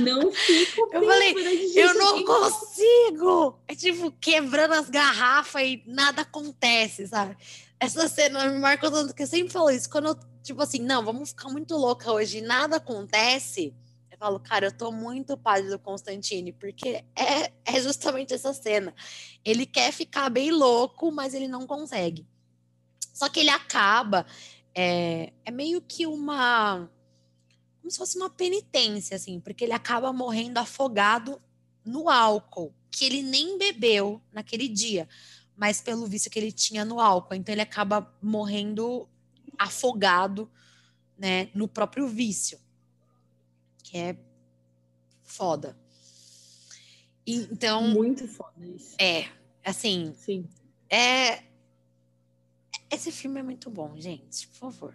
[0.02, 1.34] Não fico Eu falei,
[1.74, 3.58] eu não consigo!
[3.66, 7.36] É tipo, quebrando as garrafas e nada acontece, sabe?
[7.80, 9.88] Essa cena me marcou tanto, porque eu sempre falo isso.
[9.88, 13.74] Quando eu, tipo assim, não, vamos ficar muito louca hoje e nada acontece,
[14.22, 18.94] falo, cara, eu tô muito padre do Constantine, porque é, é justamente essa cena.
[19.44, 22.24] Ele quer ficar bem louco, mas ele não consegue.
[23.12, 24.24] Só que ele acaba.
[24.72, 26.88] É, é meio que uma
[27.80, 31.42] como se fosse uma penitência, assim, porque ele acaba morrendo afogado
[31.84, 35.08] no álcool, que ele nem bebeu naquele dia,
[35.56, 37.34] mas pelo vício que ele tinha no álcool.
[37.34, 39.08] Então ele acaba morrendo
[39.58, 40.48] afogado,
[41.18, 42.60] né, no próprio vício,
[43.92, 44.16] que é
[45.22, 45.76] foda.
[47.26, 47.82] E, então.
[47.88, 48.96] Muito foda isso.
[48.98, 49.28] É,
[49.62, 50.14] assim.
[50.16, 50.48] Sim.
[50.88, 51.42] É.
[52.90, 54.94] Esse filme é muito bom, gente, por favor.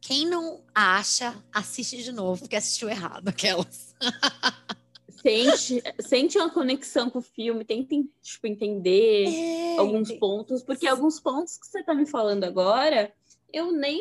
[0.00, 3.94] Quem não acha, assiste de novo, porque assistiu errado aquelas.
[5.20, 9.76] Sente, sente uma conexão com o filme, tenta tipo, entender é...
[9.76, 13.12] alguns pontos, porque alguns pontos que você está me falando agora,
[13.52, 14.00] eu nem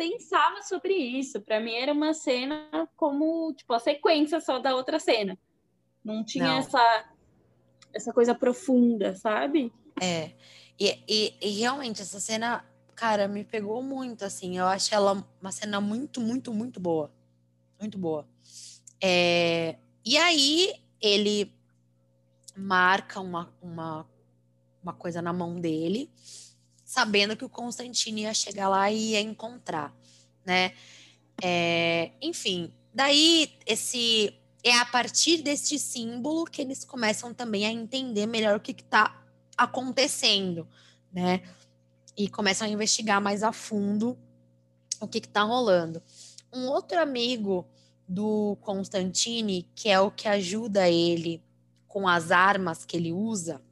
[0.00, 1.42] pensava sobre isso.
[1.42, 5.38] Para mim era uma cena como tipo a sequência só da outra cena.
[6.02, 6.58] Não tinha não.
[6.58, 7.04] essa
[7.92, 9.70] essa coisa profunda, sabe?
[10.00, 10.30] É.
[10.78, 14.58] E, e, e realmente essa cena cara, me pegou muito, assim.
[14.58, 17.10] Eu acho ela uma cena muito, muito, muito boa.
[17.78, 18.26] Muito boa.
[19.02, 21.52] É, e aí ele
[22.56, 24.06] marca uma, uma,
[24.82, 26.10] uma coisa na mão dele,
[26.90, 29.94] sabendo que o Constantino ia chegar lá e ia encontrar,
[30.44, 30.72] né?
[31.40, 34.34] É, enfim, daí esse
[34.64, 39.24] é a partir deste símbolo que eles começam também a entender melhor o que está
[39.56, 40.66] acontecendo,
[41.12, 41.42] né?
[42.16, 44.18] e começam a investigar mais a fundo
[45.00, 46.02] o que está rolando.
[46.52, 47.64] Um outro amigo
[48.06, 51.40] do Constantine, que é o que ajuda ele
[51.86, 53.62] com as armas que ele usa,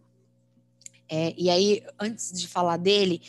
[1.09, 3.23] é, e aí, antes de falar dele,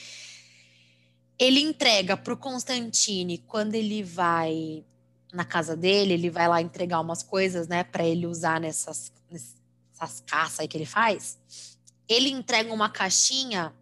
[1.38, 4.84] ele entrega para o Constantine, quando ele vai
[5.32, 10.20] na casa dele, ele vai lá entregar umas coisas, né, para ele usar nessas, nessas
[10.26, 11.38] caças aí que ele faz.
[12.08, 13.74] Ele entrega uma caixinha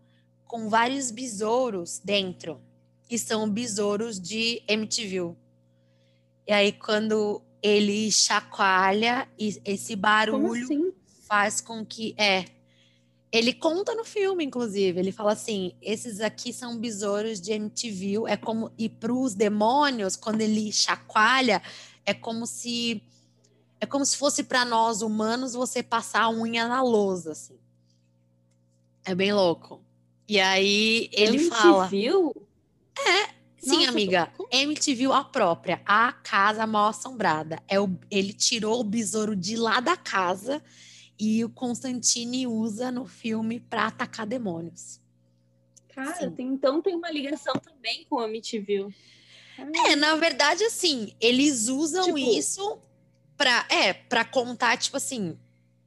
[0.46, 2.62] com vários besouros dentro.
[3.10, 5.34] E são besouros de MTV.
[6.46, 10.94] E aí, quando ele chacoalha, esse barulho assim?
[11.28, 12.14] faz com que.
[12.18, 12.46] É.
[13.32, 15.00] Ele conta no filme, inclusive.
[15.00, 18.24] Ele fala assim: esses aqui são besouros de MTV.
[18.28, 18.72] É como.
[18.78, 21.62] E para os demônios, quando ele chacoalha,
[22.06, 23.04] é como se.
[23.80, 27.58] É como se fosse para nós humanos você passar a unha na lousa, assim.
[29.06, 29.82] É bem louco.
[30.28, 31.50] E aí ele MTV?
[31.50, 31.88] fala.
[31.88, 32.34] Viu?
[32.98, 34.34] É, sim, Nossa, amiga.
[34.38, 34.48] Tô...
[34.52, 37.62] MTV a própria, a casa mal assombrada.
[37.68, 40.62] É o, ele tirou o besouro de lá da casa
[41.20, 45.00] e o Constantine usa no filme para atacar demônios.
[45.90, 48.94] Cara, tem, então tem uma ligação também com a MTV.
[49.88, 52.18] É, na verdade, assim, eles usam tipo...
[52.20, 52.80] isso
[53.36, 55.38] para é, para contar, tipo assim,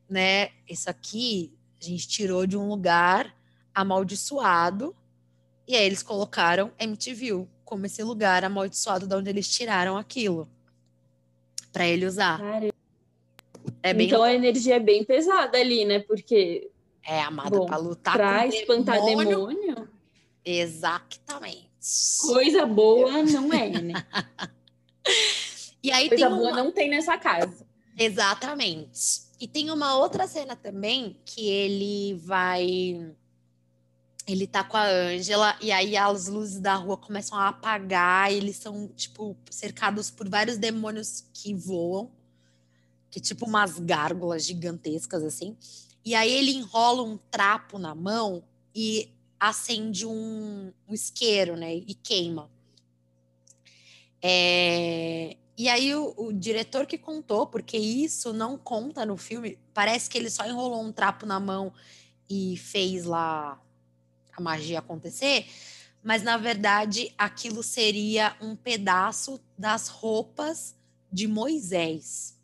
[0.08, 0.50] né?
[0.68, 3.34] Isso aqui a gente tirou de um lugar
[3.72, 4.96] amaldiçoado.
[5.66, 10.48] E aí eles colocaram MTV como esse lugar amaldiçoado de onde eles tiraram aquilo
[11.72, 12.38] para ele usar.
[12.38, 12.69] Cara,
[13.82, 14.06] é bem...
[14.06, 16.00] Então a energia é bem pesada ali, né?
[16.00, 16.70] Porque
[17.04, 19.46] é amada para lutar pra espantar demônio.
[19.46, 19.88] demônio.
[20.44, 21.70] Exatamente.
[22.20, 23.94] Coisa boa não é, né?
[25.82, 26.62] e aí Coisa tem boa uma...
[26.62, 27.66] não tem nessa casa.
[27.98, 29.22] Exatamente.
[29.40, 33.14] E tem uma outra cena também que ele vai
[34.26, 38.36] ele tá com a Ângela e aí as luzes da rua começam a apagar, e
[38.36, 42.10] eles são tipo cercados por vários demônios que voam,
[43.10, 45.56] que tipo umas gárgulas gigantescas assim.
[46.04, 48.42] E aí ele enrola um trapo na mão
[48.74, 51.74] e acende um, um isqueiro, né?
[51.74, 52.50] E queima.
[54.22, 60.08] É, e aí o, o, diretor que contou, porque isso não conta no filme, parece
[60.10, 61.72] que ele só enrolou um trapo na mão
[62.28, 63.60] e fez lá
[64.36, 65.46] a magia acontecer,
[66.02, 70.74] mas na verdade aquilo seria um pedaço das roupas
[71.12, 72.39] de Moisés.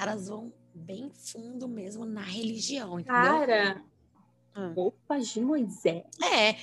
[0.00, 3.22] Caras vão bem fundo mesmo na religião, entendeu?
[3.22, 3.82] Cara,
[4.56, 4.72] hum.
[4.72, 6.04] roupas de Moisés.
[6.24, 6.56] É,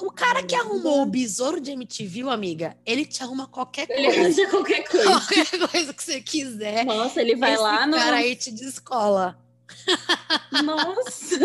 [0.00, 4.00] o cara que arrumou o besouro de MTV, amiga, ele te arruma qualquer coisa.
[4.00, 5.06] Ele arranja qualquer coisa.
[5.06, 6.84] Qualquer coisa que você quiser.
[6.86, 7.96] Nossa, ele vai Esse lá no.
[7.96, 9.36] cara aí te descola.
[10.62, 11.36] Nossa!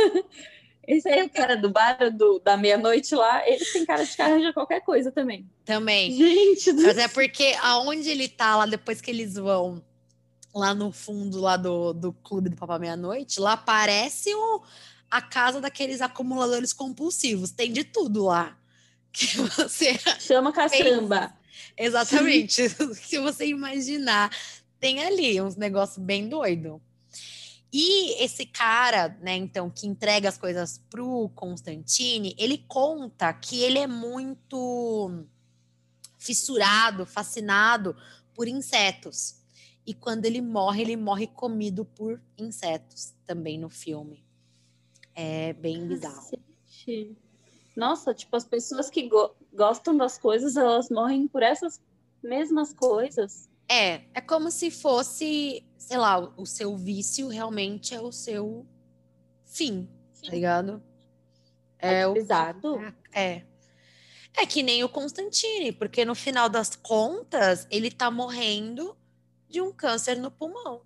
[0.87, 4.15] Esse aí é o cara do bar do, da meia-noite lá, ele tem cara de
[4.15, 5.49] que arranja qualquer coisa também.
[5.65, 6.11] Também.
[6.11, 9.81] Gente do Mas é porque aonde ele tá lá, depois que eles vão
[10.53, 14.61] lá no fundo lá do, do clube do Papa Meia-Noite, lá parece o,
[15.09, 17.51] a casa daqueles acumuladores compulsivos.
[17.51, 18.57] Tem de tudo lá.
[19.11, 21.33] Que você Chama caçamba.
[21.77, 22.69] Exatamente.
[22.95, 24.29] Se você imaginar,
[24.79, 26.81] tem ali uns negócios bem doido.
[27.71, 33.79] E esse cara, né, então, que entrega as coisas pro Constantine, ele conta que ele
[33.79, 35.25] é muito
[36.19, 37.95] fissurado, fascinado
[38.35, 39.42] por insetos.
[39.85, 44.23] E quando ele morre, ele morre comido por insetos também no filme.
[45.13, 46.15] É bem bizarro.
[46.15, 47.17] Cacete.
[47.75, 51.81] Nossa, tipo, as pessoas que go gostam das coisas, elas morrem por essas
[52.23, 53.49] mesmas coisas.
[53.69, 58.65] É, é como se fosse, sei lá, o seu vício realmente é o seu
[59.45, 59.87] fim,
[60.21, 60.81] tá ligado?
[61.77, 62.79] É, o pesado.
[63.11, 63.43] É.
[64.35, 68.97] É que nem o Constantine, porque no final das contas, ele tá morrendo
[69.53, 70.81] de um câncer no pulmão.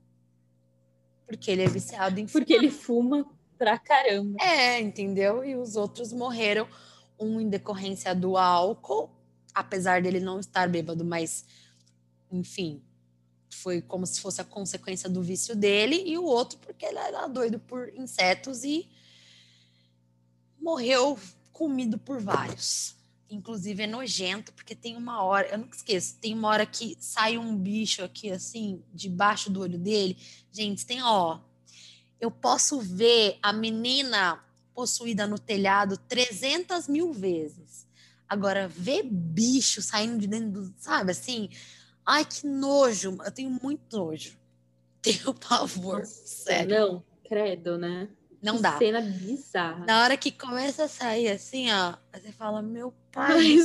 [1.26, 3.26] Porque ele é viciado em Porque ele fuma
[3.58, 4.38] pra caramba.
[4.44, 5.42] É, entendeu?
[5.42, 6.68] E os outros morreram,
[7.18, 9.10] um em decorrência do álcool,
[9.54, 11.46] apesar dele não estar bêbado, mas
[12.30, 12.84] enfim,
[13.50, 17.26] foi como se fosse a consequência do vício dele, e o outro porque ele era
[17.26, 18.90] doido por insetos e
[20.60, 21.18] morreu
[21.54, 22.97] comido por vários.
[23.30, 27.38] Inclusive é nojento, porque tem uma hora, eu nunca esqueço, tem uma hora que sai
[27.38, 30.18] um bicho aqui assim, debaixo do olho dele.
[30.52, 31.40] Gente, tem, ó,
[32.20, 37.88] eu posso ver a menina possuída no telhado 300 mil vezes.
[38.30, 41.50] Agora, ver bicho saindo de dentro do, sabe, assim,
[42.06, 44.38] ai, que nojo, eu tenho muito nojo.
[45.02, 46.76] Tenho pavor, Nossa, sério.
[46.76, 48.10] Não, credo, né?
[48.42, 48.78] Não que dá.
[48.78, 49.86] cena bizarra.
[49.86, 53.58] Na hora que começa a sair assim, ó, você fala, meu pai,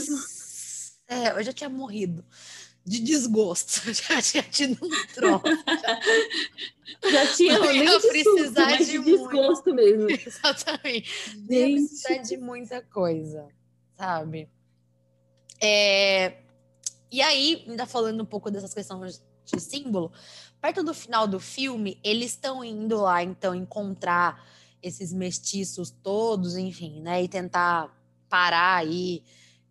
[1.09, 2.25] é, eu já tinha morrido
[2.85, 5.45] de desgosto, já tinha tido um troço.
[7.03, 10.09] Já, já tinha não ia de precisar susto, de, de desgosto mesmo.
[10.11, 11.11] Exatamente.
[11.49, 11.89] Ia Gente.
[11.89, 13.49] precisar de muita coisa,
[13.97, 14.49] sabe?
[15.61, 16.39] É,
[17.11, 20.11] E aí, ainda falando um pouco dessas questões de símbolo,
[20.61, 24.45] perto do final do filme, eles estão indo lá, então, encontrar
[24.83, 27.23] esses mestiços todos, enfim, né?
[27.23, 27.97] E tentar
[28.29, 29.23] parar aí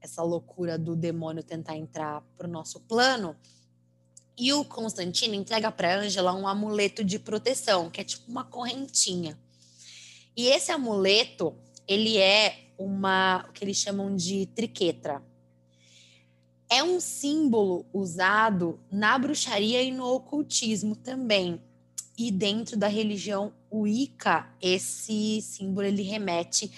[0.02, 3.36] essa loucura do demônio tentar entrar para o nosso plano.
[4.38, 9.38] E o Constantino entrega para Angela um amuleto de proteção, que é tipo uma correntinha.
[10.36, 11.54] E esse amuleto,
[11.88, 15.22] ele é uma, o que eles chamam de triquetra.
[16.70, 21.62] É um símbolo usado na bruxaria e no ocultismo também.
[22.18, 26.72] E dentro da religião Wicca, esse símbolo ele remete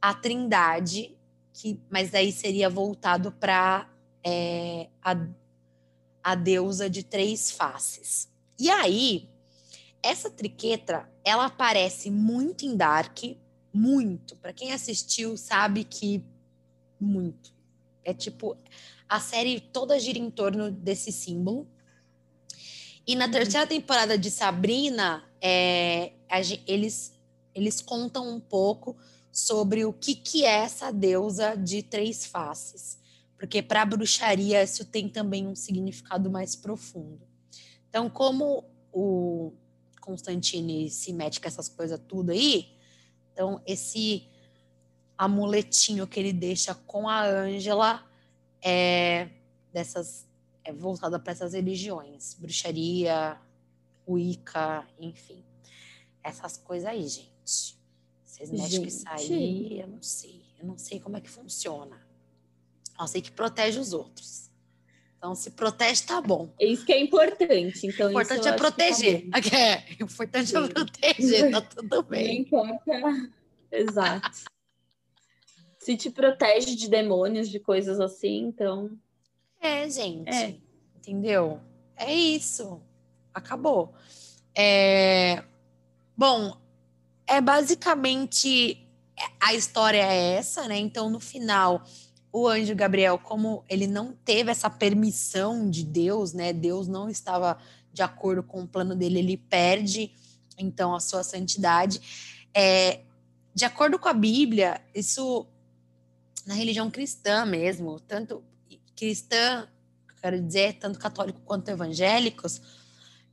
[0.00, 1.16] à Trindade,
[1.52, 3.88] que, mas daí seria voltado para
[4.24, 5.16] é, a,
[6.22, 8.28] a deusa de três faces.
[8.58, 9.28] E aí,
[10.02, 13.18] essa triquetra, ela aparece muito em Dark,
[13.72, 14.36] muito.
[14.36, 16.24] Para quem assistiu, sabe que
[16.98, 17.54] muito.
[18.04, 18.56] É tipo,
[19.08, 21.66] a série toda gira em torno desse símbolo.
[23.06, 26.12] E na terceira temporada de Sabrina, é,
[26.66, 27.12] eles,
[27.54, 28.96] eles contam um pouco
[29.32, 32.98] sobre o que, que é essa deusa de três faces.
[33.36, 37.26] Porque para a bruxaria isso tem também um significado mais profundo.
[37.88, 39.52] Então, como o
[40.00, 42.76] Constantine se mete com essas coisas tudo aí,
[43.32, 44.28] então esse
[45.16, 48.04] amuletinho que ele deixa com a Ângela
[48.62, 49.28] é
[49.72, 50.28] dessas
[50.64, 53.40] é voltada para essas religiões, bruxaria,
[54.06, 55.42] Wicca, enfim.
[56.22, 57.78] Essas coisas aí, gente.
[58.24, 60.42] Vocês mexem com isso aí, eu não sei.
[60.58, 62.00] Eu não sei como é que funciona.
[62.98, 64.50] Eu sei que protege os outros.
[65.16, 66.50] Então, se protege, tá bom.
[66.58, 67.86] É isso que é importante.
[67.86, 69.22] Então, o importante é eu acho que tá proteger.
[69.26, 69.30] bom.
[69.56, 70.68] É, o importante é Sim.
[70.68, 72.40] proteger, tá tudo Não bem.
[72.40, 73.30] importa.
[73.70, 74.44] Exato.
[75.78, 78.98] Se te protege de demônios, de coisas assim, então.
[79.60, 80.28] É, gente.
[80.28, 80.56] É.
[80.96, 81.60] Entendeu?
[81.96, 82.80] É isso.
[83.34, 83.94] Acabou.
[84.54, 85.44] É,
[86.20, 86.54] Bom,
[87.26, 88.86] é basicamente
[89.40, 90.76] a história é essa, né?
[90.76, 91.82] Então, no final,
[92.30, 96.52] o anjo Gabriel, como ele não teve essa permissão de Deus, né?
[96.52, 97.56] Deus não estava
[97.90, 100.12] de acordo com o plano dele, ele perde
[100.58, 102.02] então a sua santidade.
[102.52, 103.00] É,
[103.54, 105.46] de acordo com a Bíblia, isso
[106.44, 108.44] na religião cristã mesmo, tanto
[108.94, 109.66] cristã,
[110.20, 112.60] quero dizer, tanto católico quanto evangélicos,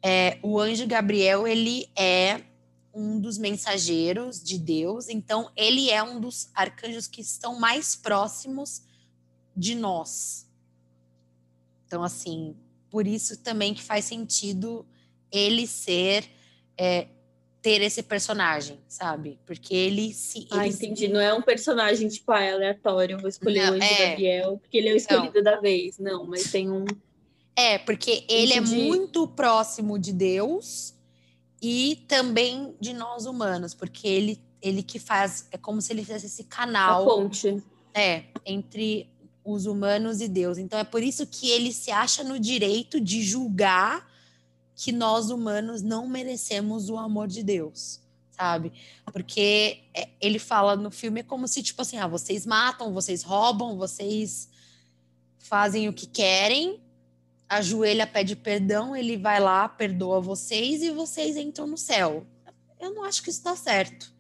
[0.02, 2.47] é, o anjo Gabriel ele é
[2.98, 8.82] um dos mensageiros de Deus, então ele é um dos arcanjos que estão mais próximos
[9.56, 10.50] de nós.
[11.86, 12.56] Então, assim,
[12.90, 14.84] por isso também que faz sentido
[15.32, 16.28] ele ser
[16.76, 17.08] é,
[17.62, 19.38] ter esse personagem, sabe?
[19.46, 20.48] Porque ele se.
[20.50, 21.06] Ah, ele entendi.
[21.06, 21.08] Se...
[21.08, 24.10] Não é um personagem, tipo, ah, aleatório, vou escolher não, o Anjo é...
[24.10, 25.44] Gabriel, porque ele é o escolhido não.
[25.44, 26.00] da vez.
[26.00, 26.86] Não, mas tem um.
[27.56, 28.82] É, porque ele é entendi.
[28.82, 30.97] é muito próximo de Deus
[31.62, 35.48] e também de nós humanos, porque ele, ele que faz.
[35.52, 37.04] É como se ele fizesse esse canal.
[37.04, 37.64] A ponte.
[37.94, 39.10] É, entre
[39.44, 40.58] os humanos e Deus.
[40.58, 44.06] Então é por isso que ele se acha no direito de julgar
[44.76, 48.00] que nós humanos não merecemos o amor de Deus,
[48.30, 48.72] sabe?
[49.06, 53.24] Porque é, ele fala no filme é como se tipo assim, ah, vocês matam, vocês
[53.24, 54.50] roubam, vocês
[55.40, 56.80] fazem o que querem,
[57.50, 62.26] ajoelha, pede perdão, ele vai lá, perdoa vocês e vocês entram no céu.
[62.80, 64.14] Eu não acho que isso está certo.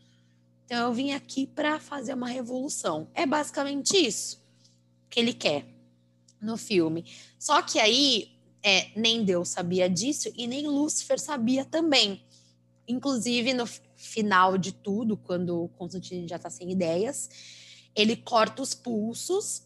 [0.65, 3.09] Então eu vim aqui para fazer uma revolução.
[3.13, 4.43] É basicamente isso
[5.09, 5.65] que ele quer
[6.41, 7.05] no filme.
[7.39, 8.31] Só que aí
[8.63, 12.21] é, nem Deus sabia disso e nem Lúcifer sabia também.
[12.87, 13.65] Inclusive, no
[13.95, 17.29] final de tudo, quando o Constantino já está sem ideias,
[17.95, 19.63] ele corta os pulsos,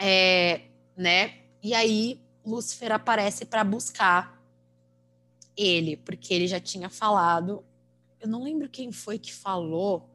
[0.00, 0.62] é,
[0.96, 1.38] né?
[1.62, 4.42] E aí Lúcifer aparece para buscar
[5.56, 7.64] ele, porque ele já tinha falado.
[8.20, 10.08] Eu não lembro quem foi que falou.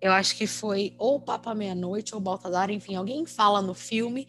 [0.00, 4.28] Eu acho que foi ou o Papa Meia-Noite ou Baltazar, enfim, alguém fala no filme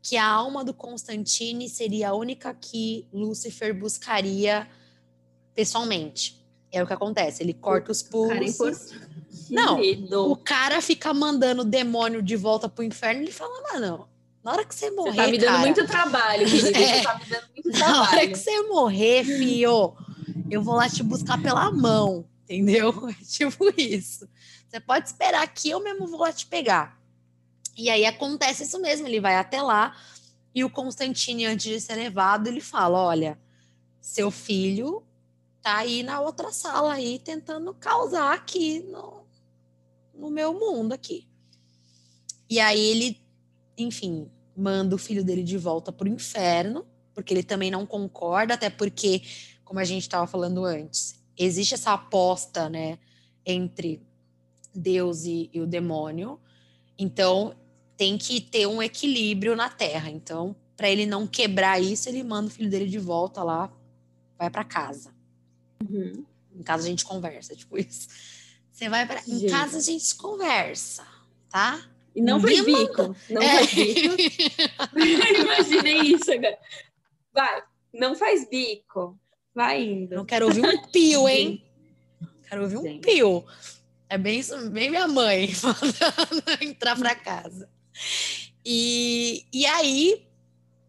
[0.00, 4.66] que a alma do Constantine seria a única que Lúcifer buscaria
[5.54, 6.42] pessoalmente.
[6.72, 8.94] É o que acontece, ele corta os pulsos.
[9.50, 9.80] Não,
[10.30, 14.08] o cara fica mandando o demônio de volta pro inferno e ele fala, mano,
[14.48, 15.10] na hora que você morrer.
[15.10, 16.68] Você tá me dando cara, muito trabalho, querido.
[16.78, 17.94] É, você tá me dando muito trabalho.
[17.94, 19.96] Na hora que você morrer, fio,
[20.50, 22.92] eu vou lá te buscar pela mão, entendeu?
[23.10, 24.26] É tipo isso.
[24.66, 26.98] Você pode esperar que eu mesmo vou lá te pegar.
[27.76, 29.94] E aí acontece isso mesmo, ele vai até lá
[30.54, 33.38] e o Constantine, antes de ser levado, ele fala: olha,
[34.00, 35.04] seu filho
[35.60, 39.26] tá aí na outra sala aí tentando causar aqui no,
[40.14, 41.28] no meu mundo aqui.
[42.48, 43.20] E aí ele,
[43.76, 46.84] enfim, manda o filho dele de volta para o inferno,
[47.14, 49.22] porque ele também não concorda, até porque,
[49.64, 52.98] como a gente estava falando antes, existe essa aposta, né,
[53.46, 54.02] entre
[54.74, 56.40] Deus e, e o demônio.
[56.98, 57.54] Então,
[57.96, 60.10] tem que ter um equilíbrio na Terra.
[60.10, 63.72] Então, para ele não quebrar isso, ele manda o filho dele de volta lá,
[64.38, 65.12] vai para casa.
[65.88, 66.24] Uhum.
[66.54, 68.08] Em casa a gente conversa, tipo isso.
[68.70, 71.04] Você vai para em casa a gente conversa,
[71.48, 71.84] tá?
[72.14, 73.16] E não faz bico.
[73.30, 73.48] Não é.
[73.48, 74.16] faz bico.
[75.40, 76.58] Imaginei isso agora.
[77.32, 79.18] Vai, não faz bico.
[79.54, 80.16] Vai indo.
[80.16, 81.64] Não quero ouvir um pio, hein?
[82.48, 83.44] quero ouvir um pio.
[84.08, 84.40] É bem
[84.72, 87.68] bem minha mãe falando entrar para casa.
[88.64, 90.26] E, e aí,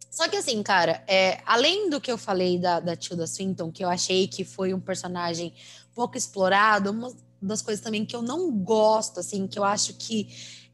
[0.09, 3.84] só que assim, cara, é, além do que eu falei da, da Tilda Swinton, que
[3.84, 5.53] eu achei que foi um personagem
[5.93, 10.30] pouco explorado, uma das coisas também que eu não gosto, assim, que eu acho que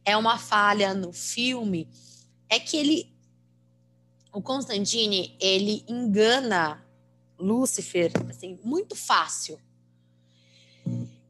[0.06, 1.90] é uma falha no filme,
[2.48, 3.12] é que ele,
[4.32, 6.86] o Constantine, ele engana
[7.38, 9.60] Lúcifer, assim, muito fácil.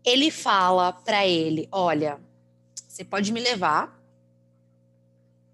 [0.03, 2.19] Ele fala para ele, olha,
[2.87, 3.99] você pode me levar,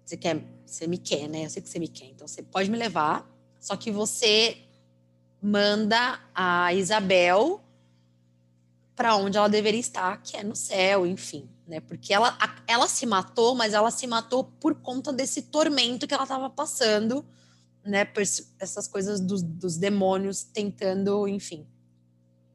[0.04, 1.46] você quer, você me quer, né?
[1.46, 3.26] Eu sei que você me quer, então você pode me levar,
[3.58, 4.58] só que você
[5.40, 7.62] manda a Isabel
[8.94, 11.80] para onde ela deveria estar, que é no céu, enfim, né?
[11.80, 12.36] Porque ela,
[12.66, 17.24] ela se matou, mas ela se matou por conta desse tormento que ela estava passando,
[17.84, 18.04] né?
[18.04, 18.22] Por
[18.58, 21.66] essas coisas dos, dos demônios tentando, enfim,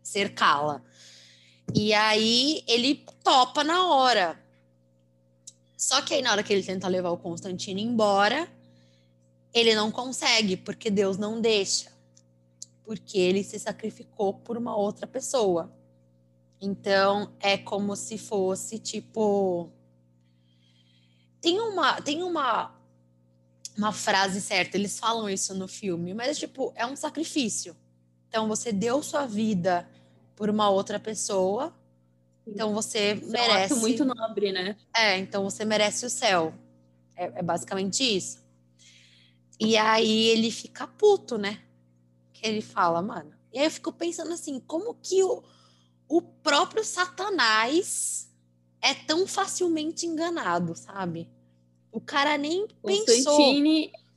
[0.04, 0.82] cercá-la.
[1.74, 4.40] E aí ele topa na hora.
[5.78, 8.50] Só que aí, na hora que ele tenta levar o Constantino embora,
[9.54, 11.92] ele não consegue, porque Deus não deixa.
[12.84, 15.72] Porque ele se sacrificou por uma outra pessoa.
[16.62, 19.70] Então, é como se fosse tipo.
[21.40, 22.76] Tem uma, tem uma,
[23.78, 27.76] uma frase certa, eles falam isso no filme, mas tipo, é um sacrifício.
[28.28, 29.88] Então, você deu sua vida
[30.36, 31.74] por uma outra pessoa
[32.48, 33.74] então você isso merece.
[33.74, 34.78] É um muito nobre, né?
[34.96, 36.54] É, então você merece o céu.
[37.16, 38.40] É, é, basicamente isso.
[39.60, 41.60] E aí ele fica puto, né?
[42.32, 43.34] Que ele fala, mano.
[43.52, 45.44] E aí eu fico pensando assim, como que o,
[46.08, 48.30] o próprio Satanás
[48.82, 51.30] é tão facilmente enganado, sabe?
[51.92, 54.08] O cara nem Constantine, pensou.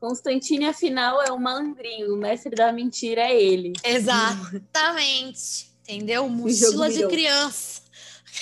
[0.00, 2.14] Constantine, afinal, é o malandrinho.
[2.14, 3.72] O mestre da mentira é ele.
[3.82, 5.72] Exatamente.
[5.82, 6.28] Entendeu?
[6.28, 7.82] Mochila de criança.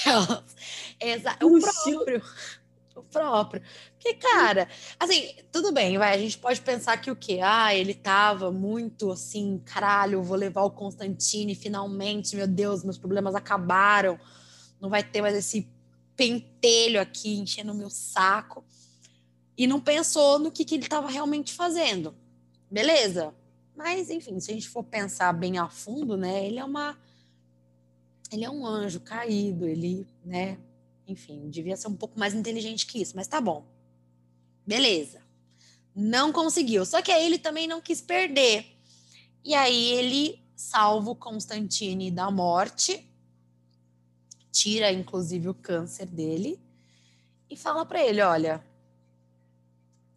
[0.98, 1.46] Exato.
[1.46, 2.22] O próprio.
[2.96, 3.62] O próprio.
[4.02, 6.12] Porque, cara, assim, tudo bem, vai.
[6.12, 7.38] A gente pode pensar que o quê?
[7.40, 13.36] Ah, ele tava muito assim, caralho, vou levar o Constantine finalmente, meu Deus, meus problemas
[13.36, 14.18] acabaram.
[14.80, 15.68] Não vai ter mais esse
[16.16, 18.64] pentelho aqui enchendo o meu saco.
[19.56, 22.12] E não pensou no que, que ele estava realmente fazendo.
[22.68, 23.32] Beleza.
[23.76, 26.44] Mas, enfim, se a gente for pensar bem a fundo, né?
[26.44, 26.98] Ele é uma.
[28.32, 30.58] Ele é um anjo caído, ele, né?
[31.06, 33.71] Enfim, devia ser um pouco mais inteligente que isso, mas tá bom.
[34.66, 35.22] Beleza.
[35.94, 36.84] Não conseguiu.
[36.84, 38.76] Só que aí ele também não quis perder.
[39.44, 43.06] E aí ele salva o Constantine da morte,
[44.52, 46.60] tira inclusive o câncer dele
[47.50, 48.64] e fala para ele, olha,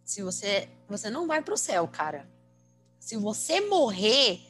[0.04, 2.28] se você você não vai para o céu, cara.
[3.00, 4.40] Se você morrer,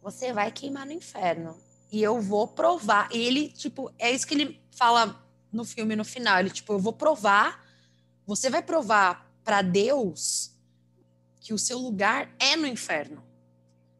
[0.00, 1.58] você vai queimar no inferno.
[1.90, 3.08] E eu vou provar.
[3.12, 5.20] E ele, tipo, é isso que ele fala
[5.52, 6.38] no filme no final.
[6.38, 7.64] Ele, tipo, eu vou provar.
[8.26, 10.52] Você vai provar para Deus
[11.40, 13.22] que o seu lugar é no inferno.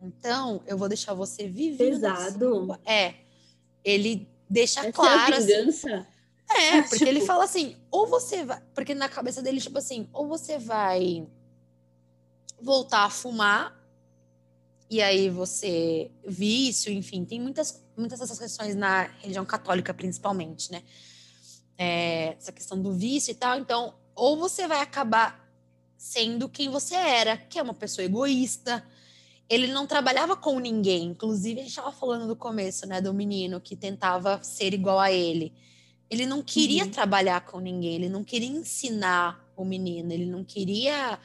[0.00, 1.90] Então, eu vou deixar você viver.
[1.90, 2.78] Pesado.
[2.84, 3.14] É.
[3.84, 5.32] Ele deixa Essa claro.
[5.32, 5.46] É a assim.
[5.46, 6.06] vingança.
[6.48, 7.10] Assim, é, porque tipo...
[7.10, 8.60] ele fala assim, ou você vai.
[8.74, 11.26] Porque na cabeça dele, tipo assim, ou você vai
[12.60, 13.76] voltar a fumar,
[14.90, 16.10] e aí você.
[16.26, 20.82] Vício, enfim, tem muitas, muitas dessas questões na religião católica, principalmente, né?
[21.78, 23.58] É, essa questão do vício e tal.
[23.58, 25.42] Então, ou você vai acabar
[25.96, 28.84] sendo quem você era, que é uma pessoa egoísta.
[29.48, 31.04] Ele não trabalhava com ninguém.
[31.04, 35.12] Inclusive, a gente estava falando do começo, né, do menino que tentava ser igual a
[35.12, 35.52] ele.
[36.10, 36.90] Ele não queria uhum.
[36.90, 41.18] trabalhar com ninguém, ele não queria ensinar o menino, ele não queria,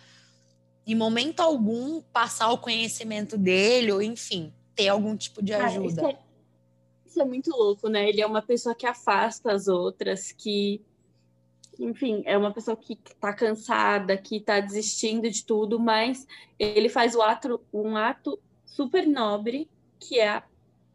[0.86, 5.88] em momento algum, passar o conhecimento dele, ou enfim, ter algum tipo de ajuda.
[5.88, 6.20] isso, é,
[7.06, 8.08] isso é muito louco, né?
[8.08, 10.82] Ele é uma pessoa que afasta as outras, que
[11.80, 17.16] enfim, é uma pessoa que está cansada, que está desistindo de tudo, mas ele faz
[17.16, 19.70] o ato, um ato super nobre,
[20.00, 20.44] que é,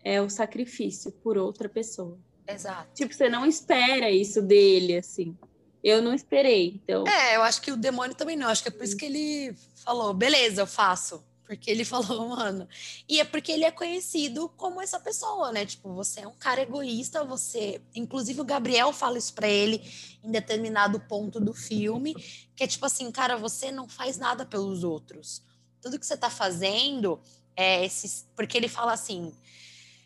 [0.05, 2.19] é o sacrifício por outra pessoa.
[2.47, 2.89] Exato.
[2.95, 5.37] Tipo, você não espera isso dele, assim.
[5.83, 7.05] Eu não esperei, então...
[7.07, 8.49] É, eu acho que o demônio também não.
[8.49, 9.55] Acho que é por isso que ele
[9.85, 11.25] falou, beleza, eu faço.
[11.53, 12.67] Porque ele falou, mano.
[13.09, 15.67] E é porque ele é conhecido como essa pessoa, né?
[15.67, 17.81] Tipo, você é um cara egoísta, você.
[17.95, 19.83] Inclusive, o Gabriel fala isso pra ele
[20.25, 22.15] em determinado ponto do filme,
[22.57, 25.43] que é tipo assim, cara, você não faz nada pelos outros.
[25.81, 27.21] Tudo que você tá fazendo
[27.55, 28.27] é esses.
[28.35, 29.33] Porque ele fala assim: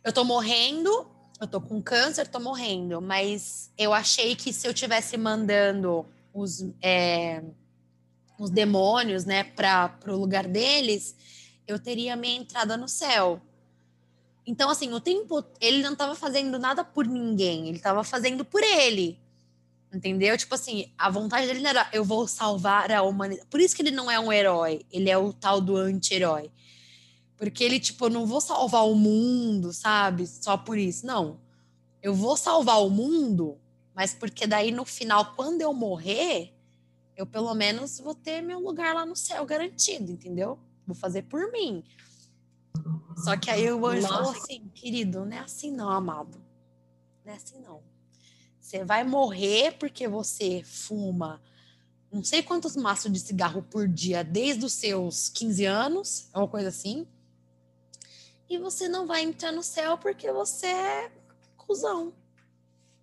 [0.03, 1.09] eu tô morrendo,
[1.41, 6.67] eu tô com câncer, tô morrendo, mas eu achei que se eu tivesse mandando os,
[6.83, 7.43] é,
[8.39, 11.15] os demônios, né, para o lugar deles,
[11.67, 13.41] eu teria minha entrada no céu.
[14.47, 18.63] Então, assim, o tempo, ele não estava fazendo nada por ninguém, ele estava fazendo por
[18.63, 19.19] ele.
[19.93, 20.37] Entendeu?
[20.37, 23.49] Tipo assim, a vontade dele não era eu vou salvar a humanidade.
[23.49, 26.51] Por isso que ele não é um herói, ele é o tal do anti-herói.
[27.37, 30.27] Porque ele, tipo, eu não vou salvar o mundo, sabe?
[30.27, 31.07] Só por isso.
[31.07, 31.41] Não.
[32.03, 33.59] Eu vou salvar o mundo,
[33.95, 36.53] mas porque daí no final, quando eu morrer,
[37.17, 40.59] eu pelo menos vou ter meu lugar lá no céu garantido, entendeu?
[40.87, 41.85] Vou fazer por mim.
[43.25, 46.41] Só que aí o anjo falou assim, querido, não é assim não, amado.
[47.25, 47.83] Não é assim não.
[48.61, 51.41] Você vai morrer porque você fuma
[52.13, 56.49] não sei quantos maços de cigarro por dia desde os seus 15 anos, é uma
[56.49, 57.07] coisa assim
[58.49, 61.13] e você não vai entrar no céu porque você é
[61.57, 62.13] cuzão.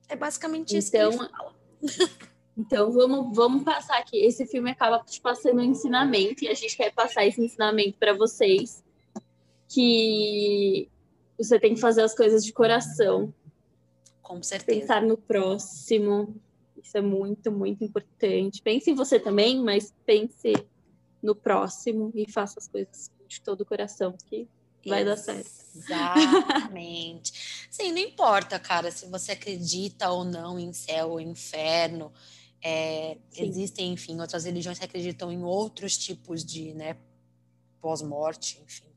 [0.08, 1.56] É basicamente isso então, que ele fala.
[2.58, 4.18] Então vamos, vamos passar aqui.
[4.18, 8.14] Esse filme acaba te passando um ensinamento e a gente quer passar esse ensinamento para
[8.14, 8.84] vocês
[9.68, 10.88] que
[11.38, 13.34] você tem que fazer as coisas de coração.
[14.22, 14.80] Com certeza.
[14.80, 16.36] Pensar no próximo.
[16.82, 18.62] Isso é muito, muito importante.
[18.62, 20.54] Pense em você também, mas pense
[21.22, 24.48] no próximo e faça as coisas de todo o coração, que
[24.86, 25.50] vai dar certo.
[25.76, 27.68] Exatamente.
[27.72, 32.12] Sim, não importa, cara, se você acredita ou não em céu ou inferno.
[32.66, 36.96] É, existem, enfim, outras religiões que acreditam em outros tipos de, né,
[37.82, 38.88] pós-morte, enfim.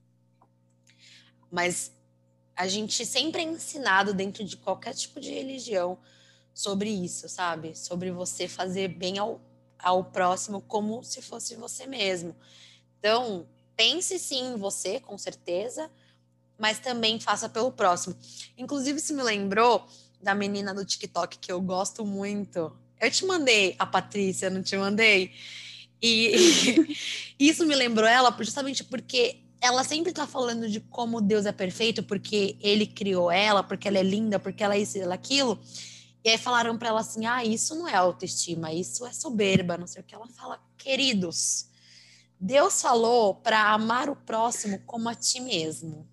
[1.51, 1.91] Mas
[2.55, 5.99] a gente sempre é ensinado dentro de qualquer tipo de religião
[6.55, 7.77] sobre isso, sabe?
[7.77, 9.41] Sobre você fazer bem ao,
[9.79, 12.35] ao próximo como se fosse você mesmo.
[12.99, 13.47] Então,
[13.77, 15.91] pense sim em você, com certeza,
[16.59, 18.17] mas também faça pelo próximo.
[18.57, 19.87] Inclusive, se me lembrou
[20.23, 22.77] da menina do TikTok que eu gosto muito.
[23.01, 25.33] Eu te mandei a Patrícia, não te mandei?
[26.01, 26.97] E,
[27.39, 32.03] isso me lembrou ela justamente porque ela sempre tá falando de como Deus é perfeito,
[32.03, 35.59] porque ele criou ela, porque ela é linda, porque ela é isso, ela é aquilo.
[36.25, 39.87] E aí falaram para ela assim: ah, isso não é autoestima, isso é soberba, não
[39.87, 40.15] sei o que.
[40.15, 41.69] Ela fala, queridos,
[42.39, 46.07] Deus falou para amar o próximo como a ti mesmo.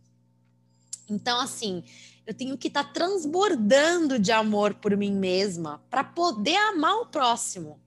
[1.10, 1.84] Então, assim,
[2.26, 7.06] eu tenho que estar tá transbordando de amor por mim mesma para poder amar o
[7.06, 7.80] próximo.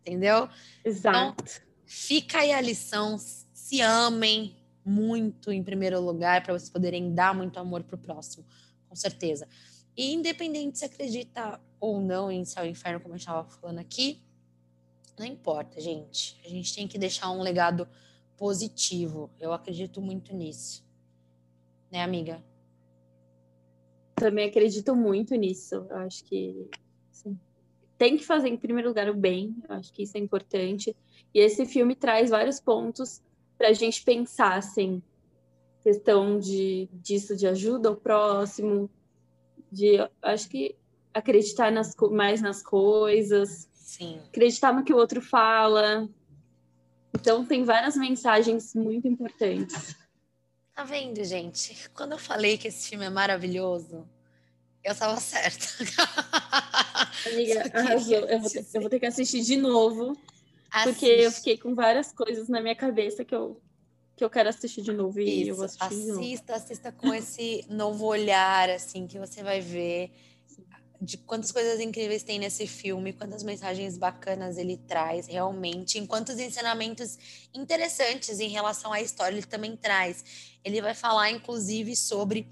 [0.00, 0.48] Entendeu?
[0.84, 1.42] Exato.
[1.42, 3.18] Então, fica aí a lição.
[3.18, 4.54] Se amem
[4.84, 8.44] muito em primeiro lugar para vocês poderem dar muito amor pro próximo,
[8.88, 9.48] com certeza.
[9.96, 13.78] E independente se acredita ou não em céu e inferno, como a gente estava falando
[13.78, 14.22] aqui,
[15.18, 16.38] não importa, gente.
[16.44, 17.88] A gente tem que deixar um legado
[18.36, 19.30] positivo.
[19.38, 20.84] Eu acredito muito nisso.
[21.90, 22.42] Né, amiga?
[24.24, 25.86] Também acredito muito nisso.
[25.90, 26.66] Eu acho que
[27.12, 27.38] assim,
[27.98, 29.54] tem que fazer, em primeiro lugar, o bem.
[29.68, 30.96] Eu acho que isso é importante.
[31.34, 33.20] E esse filme traz vários pontos
[33.58, 35.02] para a gente pensar, assim,
[35.82, 38.88] questão de, disso de ajuda ao próximo,
[39.70, 40.74] de, acho que
[41.12, 44.22] acreditar nas, mais nas coisas, Sim.
[44.28, 46.08] acreditar no que o outro fala.
[47.14, 49.94] Então, tem várias mensagens muito importantes.
[50.74, 51.90] Tá vendo, gente?
[51.90, 54.08] Quando eu falei que esse filme é maravilhoso,
[54.84, 55.66] eu estava certa.
[57.26, 58.14] Amiga, arrasou.
[58.14, 60.16] Eu vou, ter, eu vou ter que assistir de novo.
[60.70, 60.92] Assiste.
[60.92, 63.60] Porque eu fiquei com várias coisas na minha cabeça que eu,
[64.14, 65.18] que eu quero assistir de novo.
[65.20, 66.52] E Isso, eu vou assistir assista, de novo.
[66.52, 70.12] assista com esse novo olhar, assim, que você vai ver
[71.00, 76.38] de quantas coisas incríveis tem nesse filme, quantas mensagens bacanas ele traz realmente, em quantos
[76.38, 77.18] ensinamentos
[77.52, 80.56] interessantes em relação à história ele também traz.
[80.64, 82.48] Ele vai falar, inclusive, sobre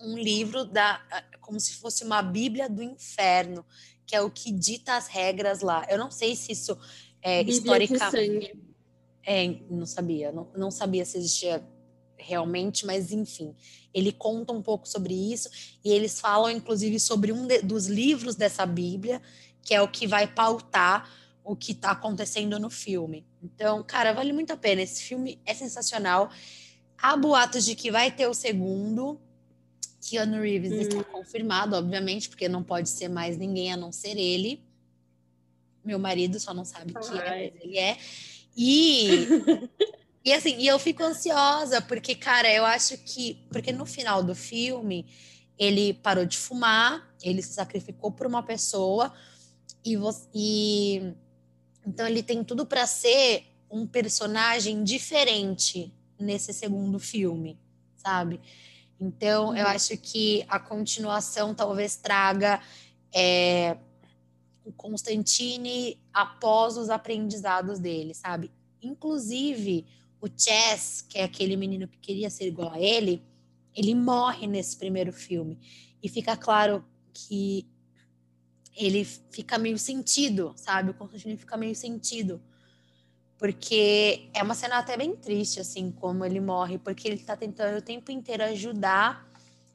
[0.00, 1.00] um livro da
[1.40, 3.64] como se fosse uma Bíblia do Inferno,
[4.04, 5.86] que é o que dita as regras lá.
[5.88, 6.76] Eu não sei se isso
[7.22, 8.58] é historicamente.
[9.24, 11.64] É, não sabia, não, não sabia se existia
[12.16, 13.54] realmente, mas enfim,
[13.92, 15.50] ele conta um pouco sobre isso
[15.84, 19.20] e eles falam inclusive sobre um de, dos livros dessa Bíblia,
[19.62, 21.10] que é o que vai pautar
[21.46, 23.24] o que está acontecendo no filme.
[23.40, 24.82] Então, cara, vale muito a pena.
[24.82, 26.28] Esse filme é sensacional.
[26.98, 29.20] Há boatos de que vai ter o segundo.
[30.08, 30.80] Keanu Reeves hum.
[30.80, 34.62] está confirmado, obviamente, porque não pode ser mais ninguém a não ser ele.
[35.84, 37.96] Meu marido só não sabe que é, mas ele é.
[38.56, 39.26] E
[40.26, 43.46] E assim, e eu fico ansiosa, porque, cara, eu acho que.
[43.48, 45.06] Porque no final do filme,
[45.56, 49.14] ele parou de fumar, ele se sacrificou por uma pessoa,
[49.84, 51.14] e, você, e
[51.86, 57.56] então ele tem tudo para ser um personagem diferente nesse segundo filme,
[57.96, 58.40] sabe?
[59.00, 62.60] Então, eu acho que a continuação talvez traga
[63.14, 63.76] é,
[64.64, 68.50] o Constantine após os aprendizados dele, sabe?
[68.82, 69.86] Inclusive,
[70.20, 73.22] o Chess, que é aquele menino que queria ser igual a ele,
[73.74, 75.58] ele morre nesse primeiro filme.
[76.02, 77.66] E fica claro que
[78.74, 80.90] ele fica meio sentido, sabe?
[80.90, 82.40] O Constantino fica meio sentido.
[83.38, 87.78] Porque é uma cena até bem triste, assim, como ele morre, porque ele tá tentando
[87.78, 89.30] o tempo inteiro ajudar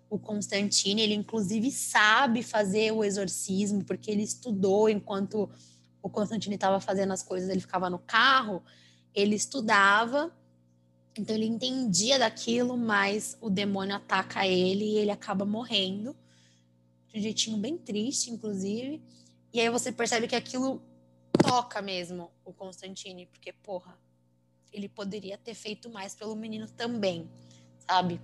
[0.10, 1.00] o Constantino.
[1.00, 5.50] Ele, inclusive, sabe fazer o exorcismo, porque ele estudou enquanto
[6.02, 8.64] o Constantino estava fazendo as coisas, ele ficava no carro
[9.14, 10.32] ele estudava,
[11.18, 16.16] então ele entendia daquilo, mas o demônio ataca ele e ele acaba morrendo.
[17.10, 19.02] De um jeitinho bem triste, inclusive.
[19.54, 20.82] E aí você percebe que aquilo
[21.32, 23.98] toca mesmo o Constantine, porque, porra,
[24.72, 27.30] ele poderia ter feito mais pelo menino também,
[27.88, 28.22] sabe?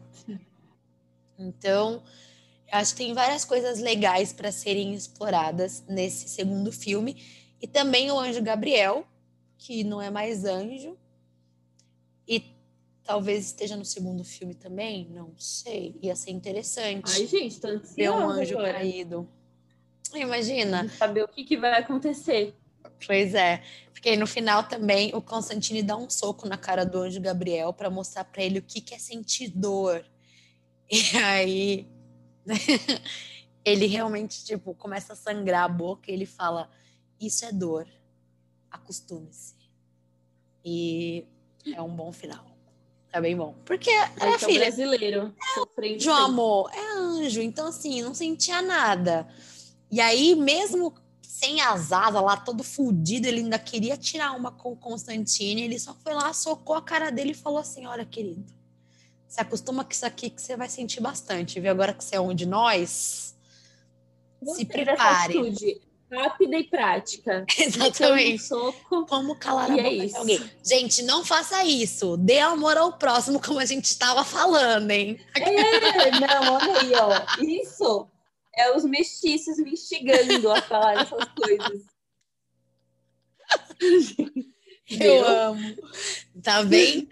[1.40, 2.04] Então,
[2.72, 7.22] acho que tem várias coisas legais para serem exploradas nesse segundo filme.
[7.62, 9.06] E também o Anjo Gabriel,
[9.58, 10.98] que não é mais anjo.
[12.28, 12.44] E
[13.04, 15.96] talvez esteja no segundo filme também, não sei.
[16.02, 17.12] Ia ser interessante.
[17.12, 18.74] Ai, gente, tô Ver um anjo agora.
[18.74, 19.30] caído.
[20.14, 20.90] Imagina.
[20.90, 22.56] Saber o que, que vai acontecer.
[23.06, 23.62] Pois é.
[23.92, 27.90] Porque no final também o Constantine dá um soco na cara do anjo Gabriel para
[27.90, 30.06] mostrar para ele o que, que é sentir dor.
[30.90, 31.86] E aí
[33.66, 36.72] ele realmente tipo começa a sangrar a boca e ele fala:
[37.20, 37.86] "Isso é dor"
[38.72, 39.54] acostume-se.
[40.64, 41.26] E
[41.76, 42.46] é um bom final.
[43.12, 43.56] Tá bem bom.
[43.66, 45.34] Porque é, é filha, brasileiro.
[45.40, 46.70] É anjo, amor.
[46.74, 47.42] É anjo.
[47.42, 49.28] Então, assim, não sentia nada.
[49.90, 50.94] E aí, mesmo
[51.28, 55.62] sem as asas lá, todo fudido, ele ainda queria tirar uma com o Constantine.
[55.62, 58.46] Ele só foi lá, socou a cara dele e falou assim: Olha, querido,
[59.28, 61.70] se acostuma com isso aqui que você vai sentir bastante, viu?
[61.70, 63.36] Agora que você é um de nós,
[64.42, 65.78] se prepare
[66.10, 67.46] rápida e prática.
[67.60, 68.36] Exatamente.
[68.36, 70.52] Um soco, como calar a boca é de alguém.
[70.64, 72.16] Gente, não faça isso.
[72.16, 75.20] Dê amor ao próximo, como a gente estava falando, hein?
[75.36, 77.44] É, não, olha aí, ó.
[77.44, 78.08] Isso
[78.58, 81.84] é os mestiços me instigando a falar essas coisas.
[84.90, 85.76] Eu amo.
[86.42, 87.08] Tá vendo?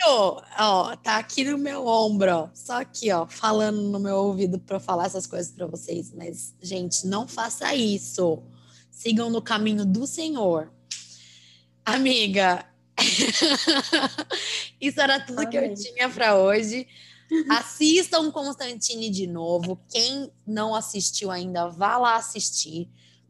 [0.57, 2.49] Ó, tá aqui no meu ombro, ó.
[2.53, 6.13] Só aqui, ó, falando no meu ouvido para falar essas coisas para vocês.
[6.13, 8.41] Mas, gente, não faça isso.
[8.89, 10.71] Sigam no caminho do Senhor.
[11.83, 12.65] Amiga,
[14.79, 15.49] isso era tudo Amém.
[15.49, 16.87] que eu tinha para hoje.
[17.49, 19.79] Assistam Constantine de novo.
[19.89, 22.89] Quem não assistiu ainda, vá lá assistir.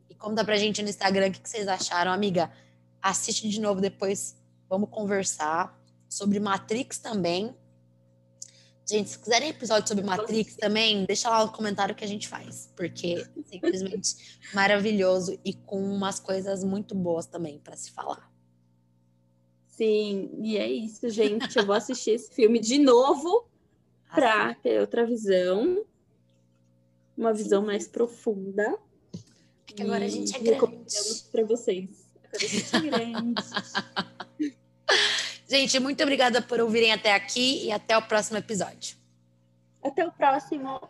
[0.10, 2.52] E conta pra gente no Instagram o que vocês acharam, amiga
[3.06, 4.36] assiste de novo depois,
[4.68, 5.80] vamos conversar
[6.10, 7.56] sobre Matrix também.
[8.88, 12.72] Gente, se quiserem episódio sobre Matrix também, deixa lá no comentário que a gente faz,
[12.76, 18.32] porque é simplesmente maravilhoso e com umas coisas muito boas também para se falar.
[19.68, 21.58] Sim, e é isso, gente.
[21.58, 23.48] Eu vou assistir esse filme de novo
[24.16, 25.86] para ter outra visão,
[27.18, 27.68] uma visão Sim.
[27.68, 28.78] mais profunda.
[29.66, 30.59] Porque agora a gente é grande.
[31.32, 32.05] para vocês.
[35.47, 38.97] Gente, muito obrigada por ouvirem até aqui e até o próximo episódio.
[39.84, 40.82] Até o próximo.